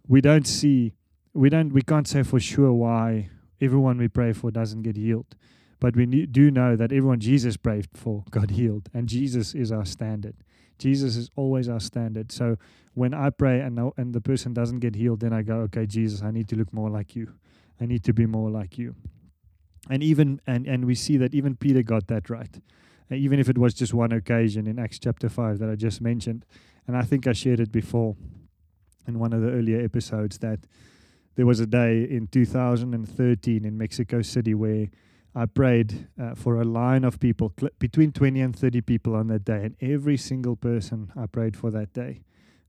we 0.06 0.20
don't 0.20 0.46
see 0.46 0.92
we 1.34 1.50
don't 1.50 1.72
we 1.72 1.82
can't 1.82 2.06
say 2.06 2.22
for 2.22 2.38
sure 2.38 2.72
why 2.72 3.30
everyone 3.60 3.98
we 3.98 4.06
pray 4.06 4.32
for 4.32 4.52
doesn't 4.52 4.82
get 4.82 4.96
healed 4.96 5.34
but 5.80 5.96
we 5.96 6.06
do 6.26 6.50
know 6.50 6.76
that 6.76 6.92
everyone 6.92 7.20
jesus 7.20 7.56
prayed 7.56 7.88
for 7.94 8.24
got 8.30 8.50
healed. 8.50 8.88
And 8.94 9.08
jesus 9.08 9.54
is 9.54 9.72
our 9.72 9.84
standard. 9.84 10.36
Jesus 10.78 11.16
is 11.16 11.30
always 11.36 11.68
our 11.68 11.80
standard. 11.80 12.32
So 12.32 12.56
when 12.94 13.14
i 13.14 13.30
pray 13.30 13.60
and 13.60 13.76
no, 13.76 13.94
and 13.96 14.14
the 14.14 14.20
person 14.20 14.52
doesn't 14.52 14.80
get 14.80 14.94
healed 14.94 15.20
then 15.20 15.32
i 15.32 15.42
go 15.42 15.56
okay 15.56 15.86
jesus 15.86 16.22
i 16.22 16.30
need 16.30 16.48
to 16.48 16.56
look 16.56 16.72
more 16.72 16.90
like 16.90 17.16
you. 17.16 17.34
I 17.80 17.86
need 17.86 18.04
to 18.04 18.12
be 18.12 18.26
more 18.26 18.50
like 18.50 18.78
you. 18.78 18.94
And 19.90 20.02
even 20.02 20.40
and 20.46 20.66
and 20.66 20.84
we 20.84 20.94
see 20.94 21.16
that 21.18 21.34
even 21.34 21.56
peter 21.56 21.82
got 21.82 22.06
that 22.08 22.30
right. 22.30 22.60
Even 23.08 23.38
if 23.38 23.48
it 23.48 23.56
was 23.56 23.72
just 23.72 23.94
one 23.94 24.10
occasion 24.10 24.66
in 24.66 24.78
acts 24.78 24.98
chapter 24.98 25.28
5 25.28 25.58
that 25.60 25.70
i 25.70 25.76
just 25.76 26.00
mentioned 26.00 26.44
and 26.88 26.96
i 26.96 27.02
think 27.02 27.26
i 27.26 27.32
shared 27.32 27.60
it 27.60 27.70
before 27.70 28.16
in 29.06 29.18
one 29.18 29.32
of 29.32 29.40
the 29.40 29.50
earlier 29.50 29.80
episodes 29.80 30.38
that 30.38 30.60
there 31.36 31.46
was 31.46 31.60
a 31.60 31.66
day 31.66 32.02
in 32.02 32.26
2013 32.26 33.64
in 33.64 33.78
Mexico 33.78 34.22
City 34.22 34.54
where 34.54 34.88
I 35.36 35.44
prayed 35.44 36.08
uh, 36.18 36.34
for 36.34 36.58
a 36.58 36.64
line 36.64 37.04
of 37.04 37.20
people, 37.20 37.52
cl- 37.60 37.70
between 37.78 38.10
20 38.10 38.40
and 38.40 38.56
30 38.56 38.80
people 38.80 39.14
on 39.14 39.26
that 39.26 39.44
day, 39.44 39.64
and 39.64 39.76
every 39.82 40.16
single 40.16 40.56
person 40.56 41.12
I 41.14 41.26
prayed 41.26 41.58
for 41.58 41.70
that 41.72 41.92
day 41.92 42.22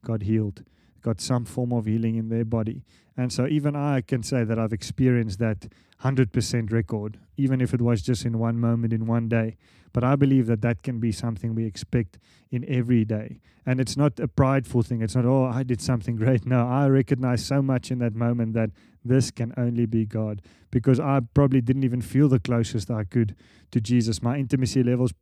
got 0.03 0.23
healed, 0.23 0.65
got 1.01 1.21
some 1.21 1.45
form 1.45 1.71
of 1.71 1.85
healing 1.85 2.17
in 2.17 2.27
their 2.27 2.43
body. 2.43 2.83
And 3.15 3.31
so 3.31 3.47
even 3.47 3.77
I 3.77 4.01
can 4.01 4.21
say 4.21 4.43
that 4.43 4.59
I've 4.59 4.73
experienced 4.73 5.39
that 5.39 5.67
100% 6.03 6.71
record, 6.71 7.17
even 7.37 7.61
if 7.61 7.73
it 7.73 7.81
was 7.81 8.01
just 8.01 8.25
in 8.25 8.37
one 8.37 8.59
moment, 8.59 8.91
in 8.91 9.07
one 9.07 9.29
day. 9.29 9.55
But 9.93 10.03
I 10.03 10.17
believe 10.17 10.47
that 10.47 10.61
that 10.61 10.83
can 10.83 10.99
be 10.99 11.13
something 11.13 11.55
we 11.55 11.65
expect 11.65 12.19
in 12.51 12.65
every 12.67 13.05
day. 13.05 13.39
And 13.65 13.79
it's 13.79 13.95
not 13.95 14.19
a 14.19 14.27
prideful 14.27 14.83
thing. 14.83 15.01
It's 15.01 15.15
not, 15.15 15.25
oh, 15.25 15.45
I 15.45 15.63
did 15.63 15.81
something 15.81 16.15
great. 16.23 16.45
No, 16.45 16.67
I 16.67 16.87
recognize 16.87 17.45
so 17.45 17.61
much 17.61 17.91
in 17.91 17.99
that 17.99 18.13
moment 18.13 18.53
that 18.53 18.71
this 19.07 19.31
can 19.31 19.53
only 19.57 19.85
be 19.85 20.05
God 20.05 20.41
because 20.71 20.99
I 20.99 21.21
probably 21.33 21.61
didn't 21.61 21.83
even 21.83 22.01
feel 22.01 22.29
the 22.29 22.39
closest 22.39 22.91
I 22.91 23.03
could 23.03 23.35
to 23.71 23.81
Jesus. 23.81 24.21
My 24.21 24.37
intimacy 24.37 24.83
levels 24.83 25.13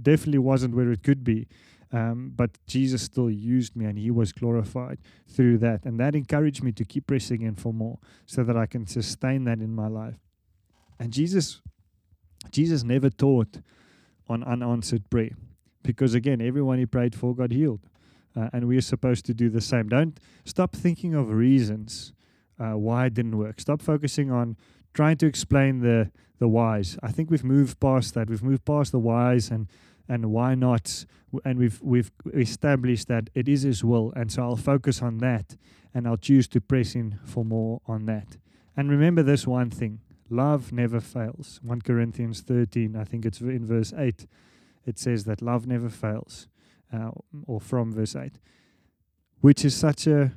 definitely 0.00 0.38
wasn't 0.38 0.74
where 0.74 0.90
it 0.90 1.02
could 1.02 1.24
be. 1.24 1.46
Um, 1.92 2.32
but 2.34 2.58
Jesus 2.66 3.02
still 3.02 3.30
used 3.30 3.76
me 3.76 3.84
and 3.84 3.96
he 3.96 4.10
was 4.10 4.32
glorified 4.32 4.98
through 5.28 5.58
that. 5.58 5.84
And 5.84 6.00
that 6.00 6.14
encouraged 6.14 6.62
me 6.62 6.72
to 6.72 6.84
keep 6.84 7.06
pressing 7.06 7.42
in 7.42 7.54
for 7.54 7.72
more 7.72 7.98
so 8.26 8.42
that 8.42 8.56
I 8.56 8.66
can 8.66 8.86
sustain 8.86 9.44
that 9.44 9.58
in 9.58 9.74
my 9.74 9.86
life. 9.86 10.16
And 10.98 11.12
Jesus, 11.12 11.60
Jesus 12.50 12.82
never 12.82 13.10
taught 13.10 13.60
on 14.28 14.42
unanswered 14.42 15.08
prayer 15.10 15.36
because, 15.82 16.14
again, 16.14 16.40
everyone 16.40 16.78
he 16.78 16.86
prayed 16.86 17.14
for 17.14 17.34
got 17.34 17.52
healed. 17.52 17.80
Uh, 18.34 18.50
and 18.52 18.66
we 18.66 18.76
are 18.76 18.82
supposed 18.82 19.24
to 19.26 19.34
do 19.34 19.48
the 19.48 19.60
same. 19.60 19.88
Don't 19.88 20.18
stop 20.44 20.74
thinking 20.74 21.14
of 21.14 21.30
reasons 21.30 22.12
uh, 22.58 22.72
why 22.72 23.06
it 23.06 23.14
didn't 23.14 23.36
work. 23.36 23.60
Stop 23.60 23.82
focusing 23.82 24.30
on 24.30 24.56
trying 24.94 25.16
to 25.18 25.26
explain 25.26 25.80
the 25.80 26.10
the 26.38 26.48
whys. 26.48 26.98
I 27.02 27.12
think 27.12 27.30
we've 27.30 27.44
moved 27.44 27.80
past 27.80 28.14
that. 28.14 28.28
We've 28.28 28.42
moved 28.42 28.64
past 28.64 28.92
the 28.92 28.98
whys 28.98 29.50
and 29.50 29.68
and 30.08 30.26
why 30.26 30.54
not 30.54 31.04
and 31.44 31.58
we've 31.58 31.80
we've 31.82 32.10
established 32.34 33.08
that 33.08 33.30
it 33.34 33.48
is 33.48 33.62
his 33.62 33.82
will 33.82 34.12
and 34.16 34.30
so 34.30 34.42
I'll 34.42 34.56
focus 34.56 35.02
on 35.02 35.18
that 35.18 35.56
and 35.94 36.06
I'll 36.06 36.16
choose 36.16 36.48
to 36.48 36.60
press 36.60 36.94
in 36.94 37.18
for 37.24 37.44
more 37.44 37.80
on 37.86 38.06
that 38.06 38.36
and 38.76 38.90
remember 38.90 39.22
this 39.22 39.46
one 39.46 39.70
thing 39.70 40.00
love 40.30 40.72
never 40.72 41.00
fails 41.00 41.60
1 41.62 41.82
Corinthians 41.82 42.40
13 42.40 42.96
I 42.96 43.04
think 43.04 43.24
it's 43.24 43.40
in 43.40 43.66
verse 43.66 43.92
8 43.96 44.26
it 44.84 44.98
says 44.98 45.24
that 45.24 45.42
love 45.42 45.66
never 45.66 45.88
fails 45.88 46.46
uh, 46.92 47.10
or 47.46 47.60
from 47.60 47.92
verse 47.92 48.14
8 48.14 48.38
which 49.40 49.64
is 49.64 49.74
such 49.74 50.06
a 50.06 50.32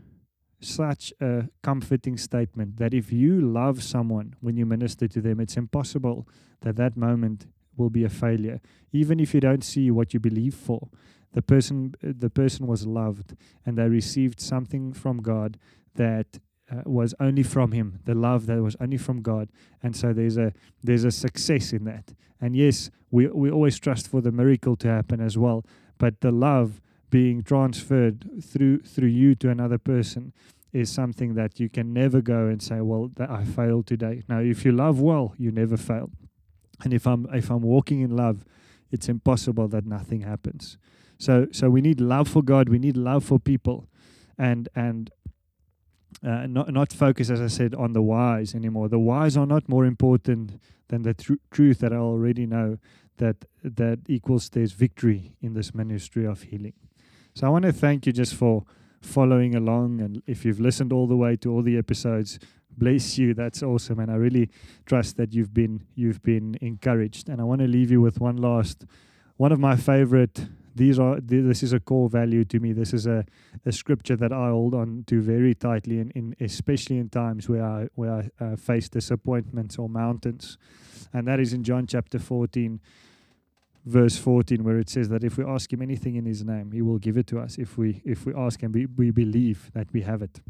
such 0.62 1.13
a 1.22 1.48
comforting 1.62 2.17
statement 2.17 2.78
that 2.78 2.93
if 2.93 3.12
you 3.12 3.39
love 3.39 3.82
someone 3.84 4.36
when 4.41 4.58
you 4.58 4.65
minister 4.65 5.08
to 5.08 5.22
them 5.22 5.39
it's 5.39 5.58
impossible 5.58 6.28
that 6.62 6.76
that 6.76 6.98
moment 6.98 7.48
will 7.78 7.89
be 7.89 8.04
a 8.04 8.10
failure 8.10 8.60
even 8.91 9.19
if 9.19 9.34
you 9.34 9.39
don't 9.39 9.63
see 9.63 9.91
what 9.91 10.13
you 10.13 10.19
believe 10.19 10.56
for. 10.56 10.89
The 11.34 11.41
person 11.41 11.93
the 12.02 12.30
person 12.30 12.65
was 12.67 12.88
loved 12.88 13.36
and 13.65 13.78
they 13.78 13.88
received 13.88 14.39
something 14.39 14.93
from 14.93 15.22
God 15.22 15.58
that 15.95 16.39
uh, 16.72 16.82
was 16.86 17.13
only 17.19 17.43
from 17.43 17.72
him 17.72 18.00
the 18.06 18.15
love 18.15 18.48
that 18.48 18.62
was 18.62 18.76
only 18.80 18.98
from 18.98 19.22
God. 19.22 19.50
And 19.84 19.95
so 19.95 20.12
there's 20.12 20.38
a 20.38 20.54
there's 20.84 21.04
a 21.04 21.12
success 21.12 21.72
in 21.72 21.86
that. 21.86 22.13
And 22.41 22.56
yes 22.56 22.89
we 23.12 23.28
we 23.28 23.52
always 23.52 23.78
trust 23.80 24.08
for 24.08 24.22
the 24.22 24.32
miracle 24.32 24.76
to 24.78 24.88
happen 24.88 25.22
as 25.22 25.38
well 25.38 25.65
but 25.98 26.22
the 26.22 26.32
love 26.32 26.82
being 27.10 27.43
transferred 27.43 28.30
through 28.43 28.80
through 28.80 29.08
you 29.08 29.36
to 29.36 29.50
another 29.50 29.78
person 29.78 30.34
is 30.72 30.91
something 30.91 31.34
that 31.34 31.60
you 31.60 31.67
can 31.67 31.91
never 31.93 32.22
go 32.22 32.45
and 32.45 32.62
say 32.62 32.80
well 32.82 33.10
I 33.17 33.43
failed 33.43 33.88
today 33.88 34.24
now 34.28 34.39
if 34.39 34.63
you 34.63 34.72
love 34.72 35.00
well 35.00 35.34
you 35.38 35.52
never 35.52 35.78
fail 35.78 36.12
and 36.84 36.93
if 36.93 37.06
I'm 37.06 37.28
if 37.34 37.50
I'm 37.50 37.62
walking 37.62 38.02
in 38.02 38.15
love, 38.15 38.45
it's 38.91 39.10
impossible 39.10 39.67
that 39.69 39.86
nothing 39.86 40.22
happens. 40.22 40.78
So 41.17 41.48
so 41.52 41.69
we 41.69 41.82
need 41.82 42.00
love 42.00 42.28
for 42.28 42.41
God. 42.41 42.69
We 42.69 42.80
need 42.80 42.98
love 42.98 43.24
for 43.26 43.39
people, 43.39 43.89
and 44.38 44.69
and 44.76 45.12
uh, 46.26 46.48
not 46.48 46.72
not 46.72 46.93
focus, 46.93 47.30
as 47.30 47.41
I 47.41 47.48
said, 47.48 47.76
on 47.76 47.93
the 47.93 48.02
whys 48.02 48.56
anymore. 48.56 48.88
The 48.88 49.00
whys 49.00 49.36
are 49.36 49.45
not 49.45 49.67
more 49.67 49.86
important 49.86 50.62
than 50.88 51.04
the 51.04 51.13
tr- 51.13 51.34
truth 51.52 51.80
that 51.80 51.91
I 51.91 51.98
already 51.98 52.45
know 52.45 52.78
that 53.17 53.45
that 53.63 54.00
equals 54.08 54.50
there's 54.50 54.72
victory 54.72 55.36
in 55.41 55.54
this 55.54 55.76
ministry 55.76 56.26
of 56.26 56.43
healing. 56.43 56.74
So 57.33 57.47
I 57.47 57.49
want 57.49 57.65
to 57.65 57.71
thank 57.71 58.05
you 58.05 58.11
just 58.11 58.35
for 58.35 58.65
following 59.01 59.55
along, 59.55 60.01
and 60.01 60.21
if 60.27 60.43
you've 60.43 60.59
listened 60.59 60.91
all 60.91 61.07
the 61.07 61.15
way 61.15 61.37
to 61.37 61.51
all 61.51 61.61
the 61.61 61.77
episodes, 61.77 62.37
bless 62.77 63.17
you. 63.17 63.33
That's 63.33 63.63
awesome, 63.63 63.99
and 63.99 64.11
I 64.11 64.15
really 64.15 64.49
trust 64.85 65.15
that 65.17 65.33
you've 65.33 65.53
been 65.53 65.83
you've 65.95 66.21
been 66.21 66.57
encouraged. 66.59 67.29
And 67.29 67.39
I 67.39 67.45
want 67.45 67.61
to 67.61 67.67
leave 67.67 67.91
you 67.91 68.01
with 68.01 68.19
one 68.19 68.35
last, 68.37 68.85
one 69.37 69.53
of 69.53 69.59
my 69.59 69.77
favorite. 69.77 70.49
These 70.75 70.99
are 70.99 71.19
this 71.21 71.63
is 71.63 71.71
a 71.71 71.79
core 71.79 72.09
value 72.09 72.43
to 72.45 72.59
me. 72.59 72.73
This 72.73 72.93
is 72.93 73.05
a, 73.07 73.25
a 73.65 73.71
scripture 73.71 74.17
that 74.17 74.33
I 74.33 74.49
hold 74.49 74.73
on 74.73 75.03
to 75.07 75.21
very 75.21 75.53
tightly, 75.53 75.99
in, 75.99 76.11
in 76.11 76.35
especially 76.41 76.97
in 76.97 77.09
times 77.09 77.47
where 77.47 77.63
I 77.63 77.87
where 77.95 78.11
I 78.11 78.43
uh, 78.43 78.55
face 78.55 78.89
disappointments 78.89 79.77
or 79.77 79.87
mountains, 79.87 80.57
and 81.13 81.27
that 81.27 81.39
is 81.39 81.53
in 81.53 81.63
John 81.63 81.87
chapter 81.87 82.19
fourteen 82.19 82.81
verse 83.85 84.17
14 84.17 84.63
where 84.63 84.77
it 84.77 84.89
says 84.89 85.09
that 85.09 85.23
if 85.23 85.37
we 85.37 85.45
ask 85.45 85.71
him 85.71 85.81
anything 85.81 86.15
in 86.15 86.25
his 86.25 86.43
name 86.43 86.71
he 86.71 86.81
will 86.81 86.97
give 86.97 87.17
it 87.17 87.27
to 87.27 87.39
us 87.39 87.57
if 87.57 87.77
we 87.77 88.01
if 88.05 88.25
we 88.25 88.33
ask 88.33 88.61
him 88.61 88.71
we, 88.71 88.85
we 88.85 89.11
believe 89.11 89.71
that 89.73 89.87
we 89.93 90.01
have 90.01 90.21
it 90.21 90.41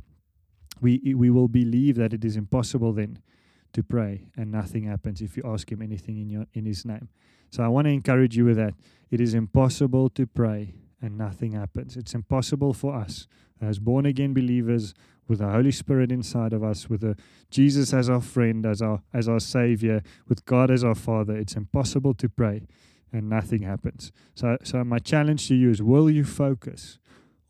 we 0.82 1.14
we 1.16 1.30
will 1.30 1.48
believe 1.48 1.96
that 1.96 2.14
it 2.14 2.26
is 2.26 2.36
impossible 2.36 2.94
then 2.94 3.20
to 3.72 3.84
pray 3.84 4.30
and 4.36 4.52
nothing 4.52 4.84
happens 4.84 5.22
if 5.22 5.38
you 5.38 5.44
ask 5.46 5.72
him 5.72 5.82
anything 5.82 6.18
in 6.18 6.30
your 6.30 6.46
in 6.54 6.66
his 6.66 6.86
name 6.86 7.08
so 7.52 7.64
i 7.64 7.68
want 7.68 7.86
to 7.86 7.92
encourage 7.92 8.36
you 8.36 8.46
with 8.46 8.58
that 8.58 8.74
it 9.12 9.22
is 9.22 9.34
impossible 9.34 10.10
to 10.10 10.26
pray 10.26 10.74
and 11.02 11.18
nothing 11.18 11.54
happens. 11.54 11.96
It's 11.96 12.14
impossible 12.14 12.74
for 12.74 12.96
us 12.96 13.28
as 13.62 13.80
born 13.80 14.06
again 14.06 14.34
believers 14.34 14.94
with 15.28 15.40
the 15.40 15.50
Holy 15.50 15.72
Spirit 15.72 16.12
inside 16.12 16.54
of 16.54 16.64
us, 16.64 16.90
with 16.90 17.04
a 17.04 17.16
Jesus 17.52 17.94
as 17.94 18.10
our 18.10 18.22
friend, 18.22 18.66
as 18.66 18.82
our 18.82 19.02
as 19.14 19.28
our 19.28 19.40
Savior, 19.40 20.02
with 20.28 20.46
God 20.46 20.72
as 20.72 20.84
our 20.84 20.96
Father. 20.96 21.36
It's 21.36 21.56
impossible 21.56 22.14
to 22.16 22.30
pray 22.30 22.68
and 23.12 23.30
nothing 23.30 23.64
happens. 23.64 24.12
So 24.36 24.58
so 24.64 24.84
my 24.84 25.00
challenge 25.00 25.48
to 25.48 25.56
you 25.56 25.70
is 25.70 25.82
will 25.82 26.10
you 26.10 26.24
focus 26.24 27.00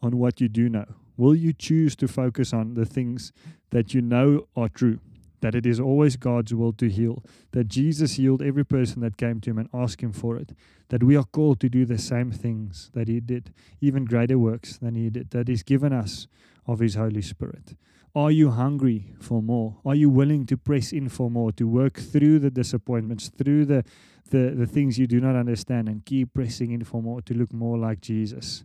on 0.02 0.17
what 0.17 0.39
you 0.41 0.48
do 0.48 0.69
know? 0.69 0.86
Will 1.17 1.36
you 1.36 1.52
choose 1.52 1.95
to 1.98 2.08
focus 2.08 2.54
on 2.54 2.76
the 2.76 2.86
things 2.86 3.34
that 3.72 3.93
you 3.93 4.02
know 4.02 4.48
are 4.56 4.69
true? 4.69 5.00
That 5.41 5.56
it 5.56 5.65
is 5.65 5.80
always 5.80 6.15
God's 6.15 6.54
will 6.54 6.74
to 6.74 6.89
heal. 6.89 7.24
That 7.52 7.67
Jesus 7.67 8.13
healed 8.13 8.41
every 8.41 8.65
person 8.65 9.02
that 9.02 9.17
came 9.17 9.41
to 9.41 9.50
him 9.50 9.58
and 9.58 9.69
asked 9.74 10.02
him 10.02 10.13
for 10.13 10.38
it. 10.38 10.52
That 10.89 11.04
we 11.04 11.17
are 11.17 11.24
called 11.26 11.60
to 11.62 11.69
do 11.69 11.86
the 11.86 11.98
same 11.98 12.32
things 12.32 12.89
that 12.93 13.08
he 13.08 13.19
did, 13.19 13.54
even 13.82 14.06
greater 14.06 14.38
works 14.38 14.78
than 14.78 14.95
he 14.95 15.10
did. 15.10 15.32
That 15.32 15.48
he's 15.48 15.63
given 15.63 15.93
us 15.93 16.28
of 16.65 16.80
his 16.80 16.95
Holy 16.95 17.22
Spirit. 17.22 17.76
Are 18.15 18.32
you 18.32 18.52
hungry 18.52 19.13
for 19.19 19.41
more? 19.41 19.78
Are 19.86 19.95
you 19.95 20.10
willing 20.10 20.45
to 20.48 20.58
press 20.58 20.91
in 20.91 21.10
for 21.10 21.30
more, 21.30 21.52
to 21.54 21.67
work 21.67 22.00
through 22.00 22.39
the 22.39 22.50
disappointments, 22.50 23.30
through 23.30 23.65
the, 23.65 23.84
the, 24.29 24.53
the 24.55 24.65
things 24.65 24.97
you 24.97 25.07
do 25.07 25.19
not 25.19 25.35
understand, 25.35 25.87
and 25.87 26.05
keep 26.05 26.33
pressing 26.33 26.71
in 26.71 26.83
for 26.83 27.01
more, 27.01 27.21
to 27.21 27.33
look 27.33 27.53
more 27.53 27.77
like 27.77 28.01
Jesus? 28.01 28.63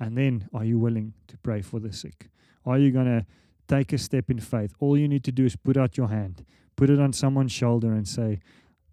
And 0.00 0.16
then, 0.16 0.48
are 0.54 0.64
you 0.64 0.78
willing 0.78 1.14
to 1.26 1.36
pray 1.38 1.62
for 1.62 1.80
the 1.80 1.92
sick? 1.92 2.28
Are 2.64 2.78
you 2.78 2.90
going 2.90 3.06
to 3.06 3.26
take 3.66 3.92
a 3.92 3.98
step 3.98 4.30
in 4.30 4.40
faith? 4.40 4.74
All 4.80 4.96
you 4.96 5.08
need 5.08 5.24
to 5.24 5.32
do 5.32 5.44
is 5.44 5.56
put 5.56 5.76
out 5.76 5.96
your 5.96 6.08
hand, 6.08 6.44
put 6.76 6.90
it 6.90 7.00
on 7.00 7.12
someone's 7.12 7.52
shoulder, 7.52 7.92
and 7.92 8.06
say, 8.06 8.40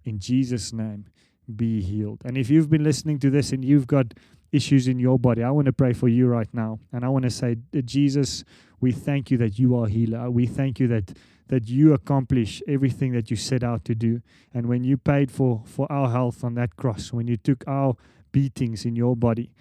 In 0.03 0.19
Jesus' 0.19 0.73
name, 0.73 1.05
be 1.53 1.81
healed. 1.81 2.21
And 2.25 2.37
if 2.37 2.49
you've 2.49 2.69
been 2.69 2.83
listening 2.83 3.19
to 3.19 3.29
this 3.29 3.51
and 3.51 3.63
you've 3.63 3.87
got 3.87 4.13
issues 4.51 4.87
in 4.87 4.99
your 4.99 5.19
body, 5.19 5.43
I 5.43 5.51
want 5.51 5.65
to 5.65 5.73
pray 5.73 5.93
for 5.93 6.07
you 6.07 6.27
right 6.27 6.51
now. 6.53 6.79
And 6.91 7.05
I 7.05 7.09
want 7.09 7.23
to 7.23 7.29
say, 7.29 7.57
Jesus, 7.83 8.43
we 8.79 8.91
thank 8.91 9.29
you 9.29 9.37
that 9.37 9.59
you 9.59 9.77
are 9.77 9.87
healer. 9.87 10.29
We 10.31 10.47
thank 10.47 10.79
you 10.79 10.87
that 10.87 11.17
that 11.47 11.69
you 11.69 11.93
accomplish 11.93 12.61
everything 12.67 13.11
that 13.13 13.29
you 13.29 13.37
set 13.37 13.63
out 13.63 13.85
to 13.85 13.95
do. 13.95 14.21
And 14.53 14.67
when 14.67 14.83
you 14.83 14.97
paid 14.97 15.31
for 15.31 15.61
for 15.65 15.91
our 15.91 16.09
health 16.09 16.43
on 16.43 16.55
that 16.55 16.75
cross, 16.75 17.13
when 17.13 17.27
you 17.27 17.37
took 17.37 17.63
our 17.67 17.95
beatings 18.31 18.85
in 18.85 18.95
your 18.95 19.15
body, 19.15 19.51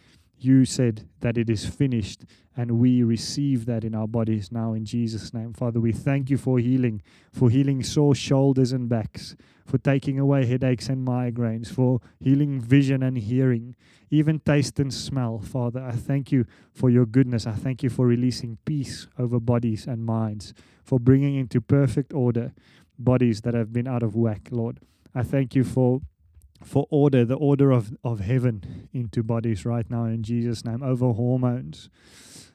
you 0.44 0.64
said 0.64 1.09
that 1.20 1.38
it 1.38 1.48
is 1.48 1.66
finished, 1.66 2.24
and 2.57 2.78
we 2.78 3.02
receive 3.02 3.66
that 3.66 3.85
in 3.85 3.94
our 3.94 4.07
bodies 4.07 4.52
now 4.52 4.74
in 4.74 4.85
Jesus' 4.85 5.33
name. 5.33 5.52
Father, 5.52 5.80
we 5.80 5.92
thank 5.92 6.30
you 6.30 6.37
for 6.37 6.59
healing, 6.59 7.02
for 7.33 7.50
healing 7.50 7.83
sore 7.83 8.14
shoulders 8.14 8.72
and 8.72 8.88
backs, 8.88 9.35
for 9.66 9.78
taking 9.78 10.18
away 10.18 10.46
headaches 10.46 10.88
and 10.88 11.07
migraines, 11.07 11.68
for 11.68 12.00
healing 12.20 12.61
vision 12.61 13.02
and 13.02 13.18
hearing, 13.18 13.74
even 14.11 14.38
taste 14.38 14.78
and 14.78 14.92
smell. 14.92 15.40
Father, 15.40 15.83
I 15.83 15.92
thank 15.92 16.30
you 16.30 16.44
for 16.72 16.90
your 16.90 17.07
goodness. 17.07 17.46
I 17.46 17.52
thank 17.52 17.83
you 17.83 17.90
for 17.90 18.07
releasing 18.07 18.59
peace 18.64 19.09
over 19.18 19.40
bodies 19.40 19.87
and 19.87 20.04
minds, 20.04 20.54
for 20.85 21.00
bringing 21.00 21.35
into 21.35 21.61
perfect 21.61 22.12
order 22.12 22.52
bodies 22.98 23.40
that 23.40 23.54
have 23.54 23.72
been 23.72 23.88
out 23.88 24.02
of 24.02 24.14
whack, 24.14 24.48
Lord. 24.50 24.80
I 25.14 25.22
thank 25.22 25.54
you 25.54 25.64
for 25.64 26.00
for 26.64 26.87
order, 26.90 27.24
the 27.24 27.37
order 27.37 27.70
of, 27.70 27.96
of 28.03 28.20
heaven 28.20 28.88
into 28.92 29.22
bodies 29.22 29.64
right 29.64 29.88
now 29.90 30.05
in 30.05 30.22
Jesus' 30.22 30.64
name, 30.64 30.83
over 30.83 31.12
hormones, 31.12 31.90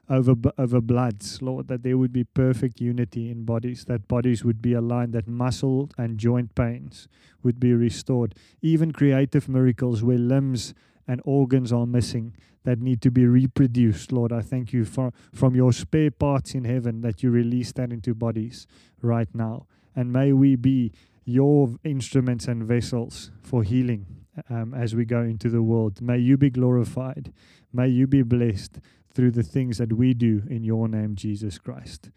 over, 0.09 0.33
over 0.57 0.81
bloods, 0.81 1.41
Lord, 1.41 1.67
that 1.67 1.83
there 1.83 1.97
would 1.97 2.11
be 2.11 2.23
perfect 2.23 2.81
unity 2.81 3.29
in 3.29 3.45
bodies, 3.45 3.85
that 3.85 4.07
bodies 4.07 4.43
would 4.43 4.61
be 4.61 4.73
aligned, 4.73 5.13
that 5.13 5.27
muscle 5.27 5.89
and 5.97 6.17
joint 6.17 6.55
pains 6.55 7.07
would 7.43 7.59
be 7.59 7.73
restored, 7.73 8.33
even 8.61 8.91
creative 8.91 9.47
miracles 9.47 10.03
where 10.03 10.17
limbs 10.17 10.73
and 11.07 11.21
organs 11.25 11.71
are 11.71 11.85
missing 11.85 12.35
that 12.63 12.79
need 12.79 13.01
to 13.01 13.11
be 13.11 13.25
reproduced. 13.25 14.11
Lord, 14.11 14.31
I 14.31 14.41
thank 14.41 14.73
you 14.73 14.85
for 14.85 15.11
from 15.33 15.55
your 15.55 15.71
spare 15.71 16.11
parts 16.11 16.53
in 16.53 16.65
heaven 16.65 17.01
that 17.01 17.23
you 17.23 17.31
release 17.31 17.71
that 17.73 17.91
into 17.91 18.13
bodies 18.13 18.67
right 19.01 19.29
now. 19.33 19.65
And 19.95 20.13
may 20.13 20.33
we 20.33 20.55
be 20.55 20.91
your 21.29 21.75
instruments 21.83 22.47
and 22.47 22.63
vessels 22.63 23.31
for 23.41 23.63
healing 23.63 24.05
um, 24.49 24.73
as 24.73 24.95
we 24.95 25.05
go 25.05 25.21
into 25.21 25.49
the 25.49 25.61
world. 25.61 26.01
May 26.01 26.17
you 26.17 26.37
be 26.37 26.49
glorified. 26.49 27.33
May 27.71 27.87
you 27.87 28.07
be 28.07 28.21
blessed 28.21 28.79
through 29.13 29.31
the 29.31 29.43
things 29.43 29.77
that 29.77 29.93
we 29.93 30.13
do 30.13 30.43
in 30.49 30.63
your 30.63 30.87
name, 30.87 31.15
Jesus 31.15 31.57
Christ. 31.57 32.09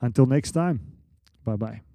Until 0.00 0.26
next 0.26 0.52
time, 0.52 0.80
bye 1.44 1.56
bye. 1.56 1.91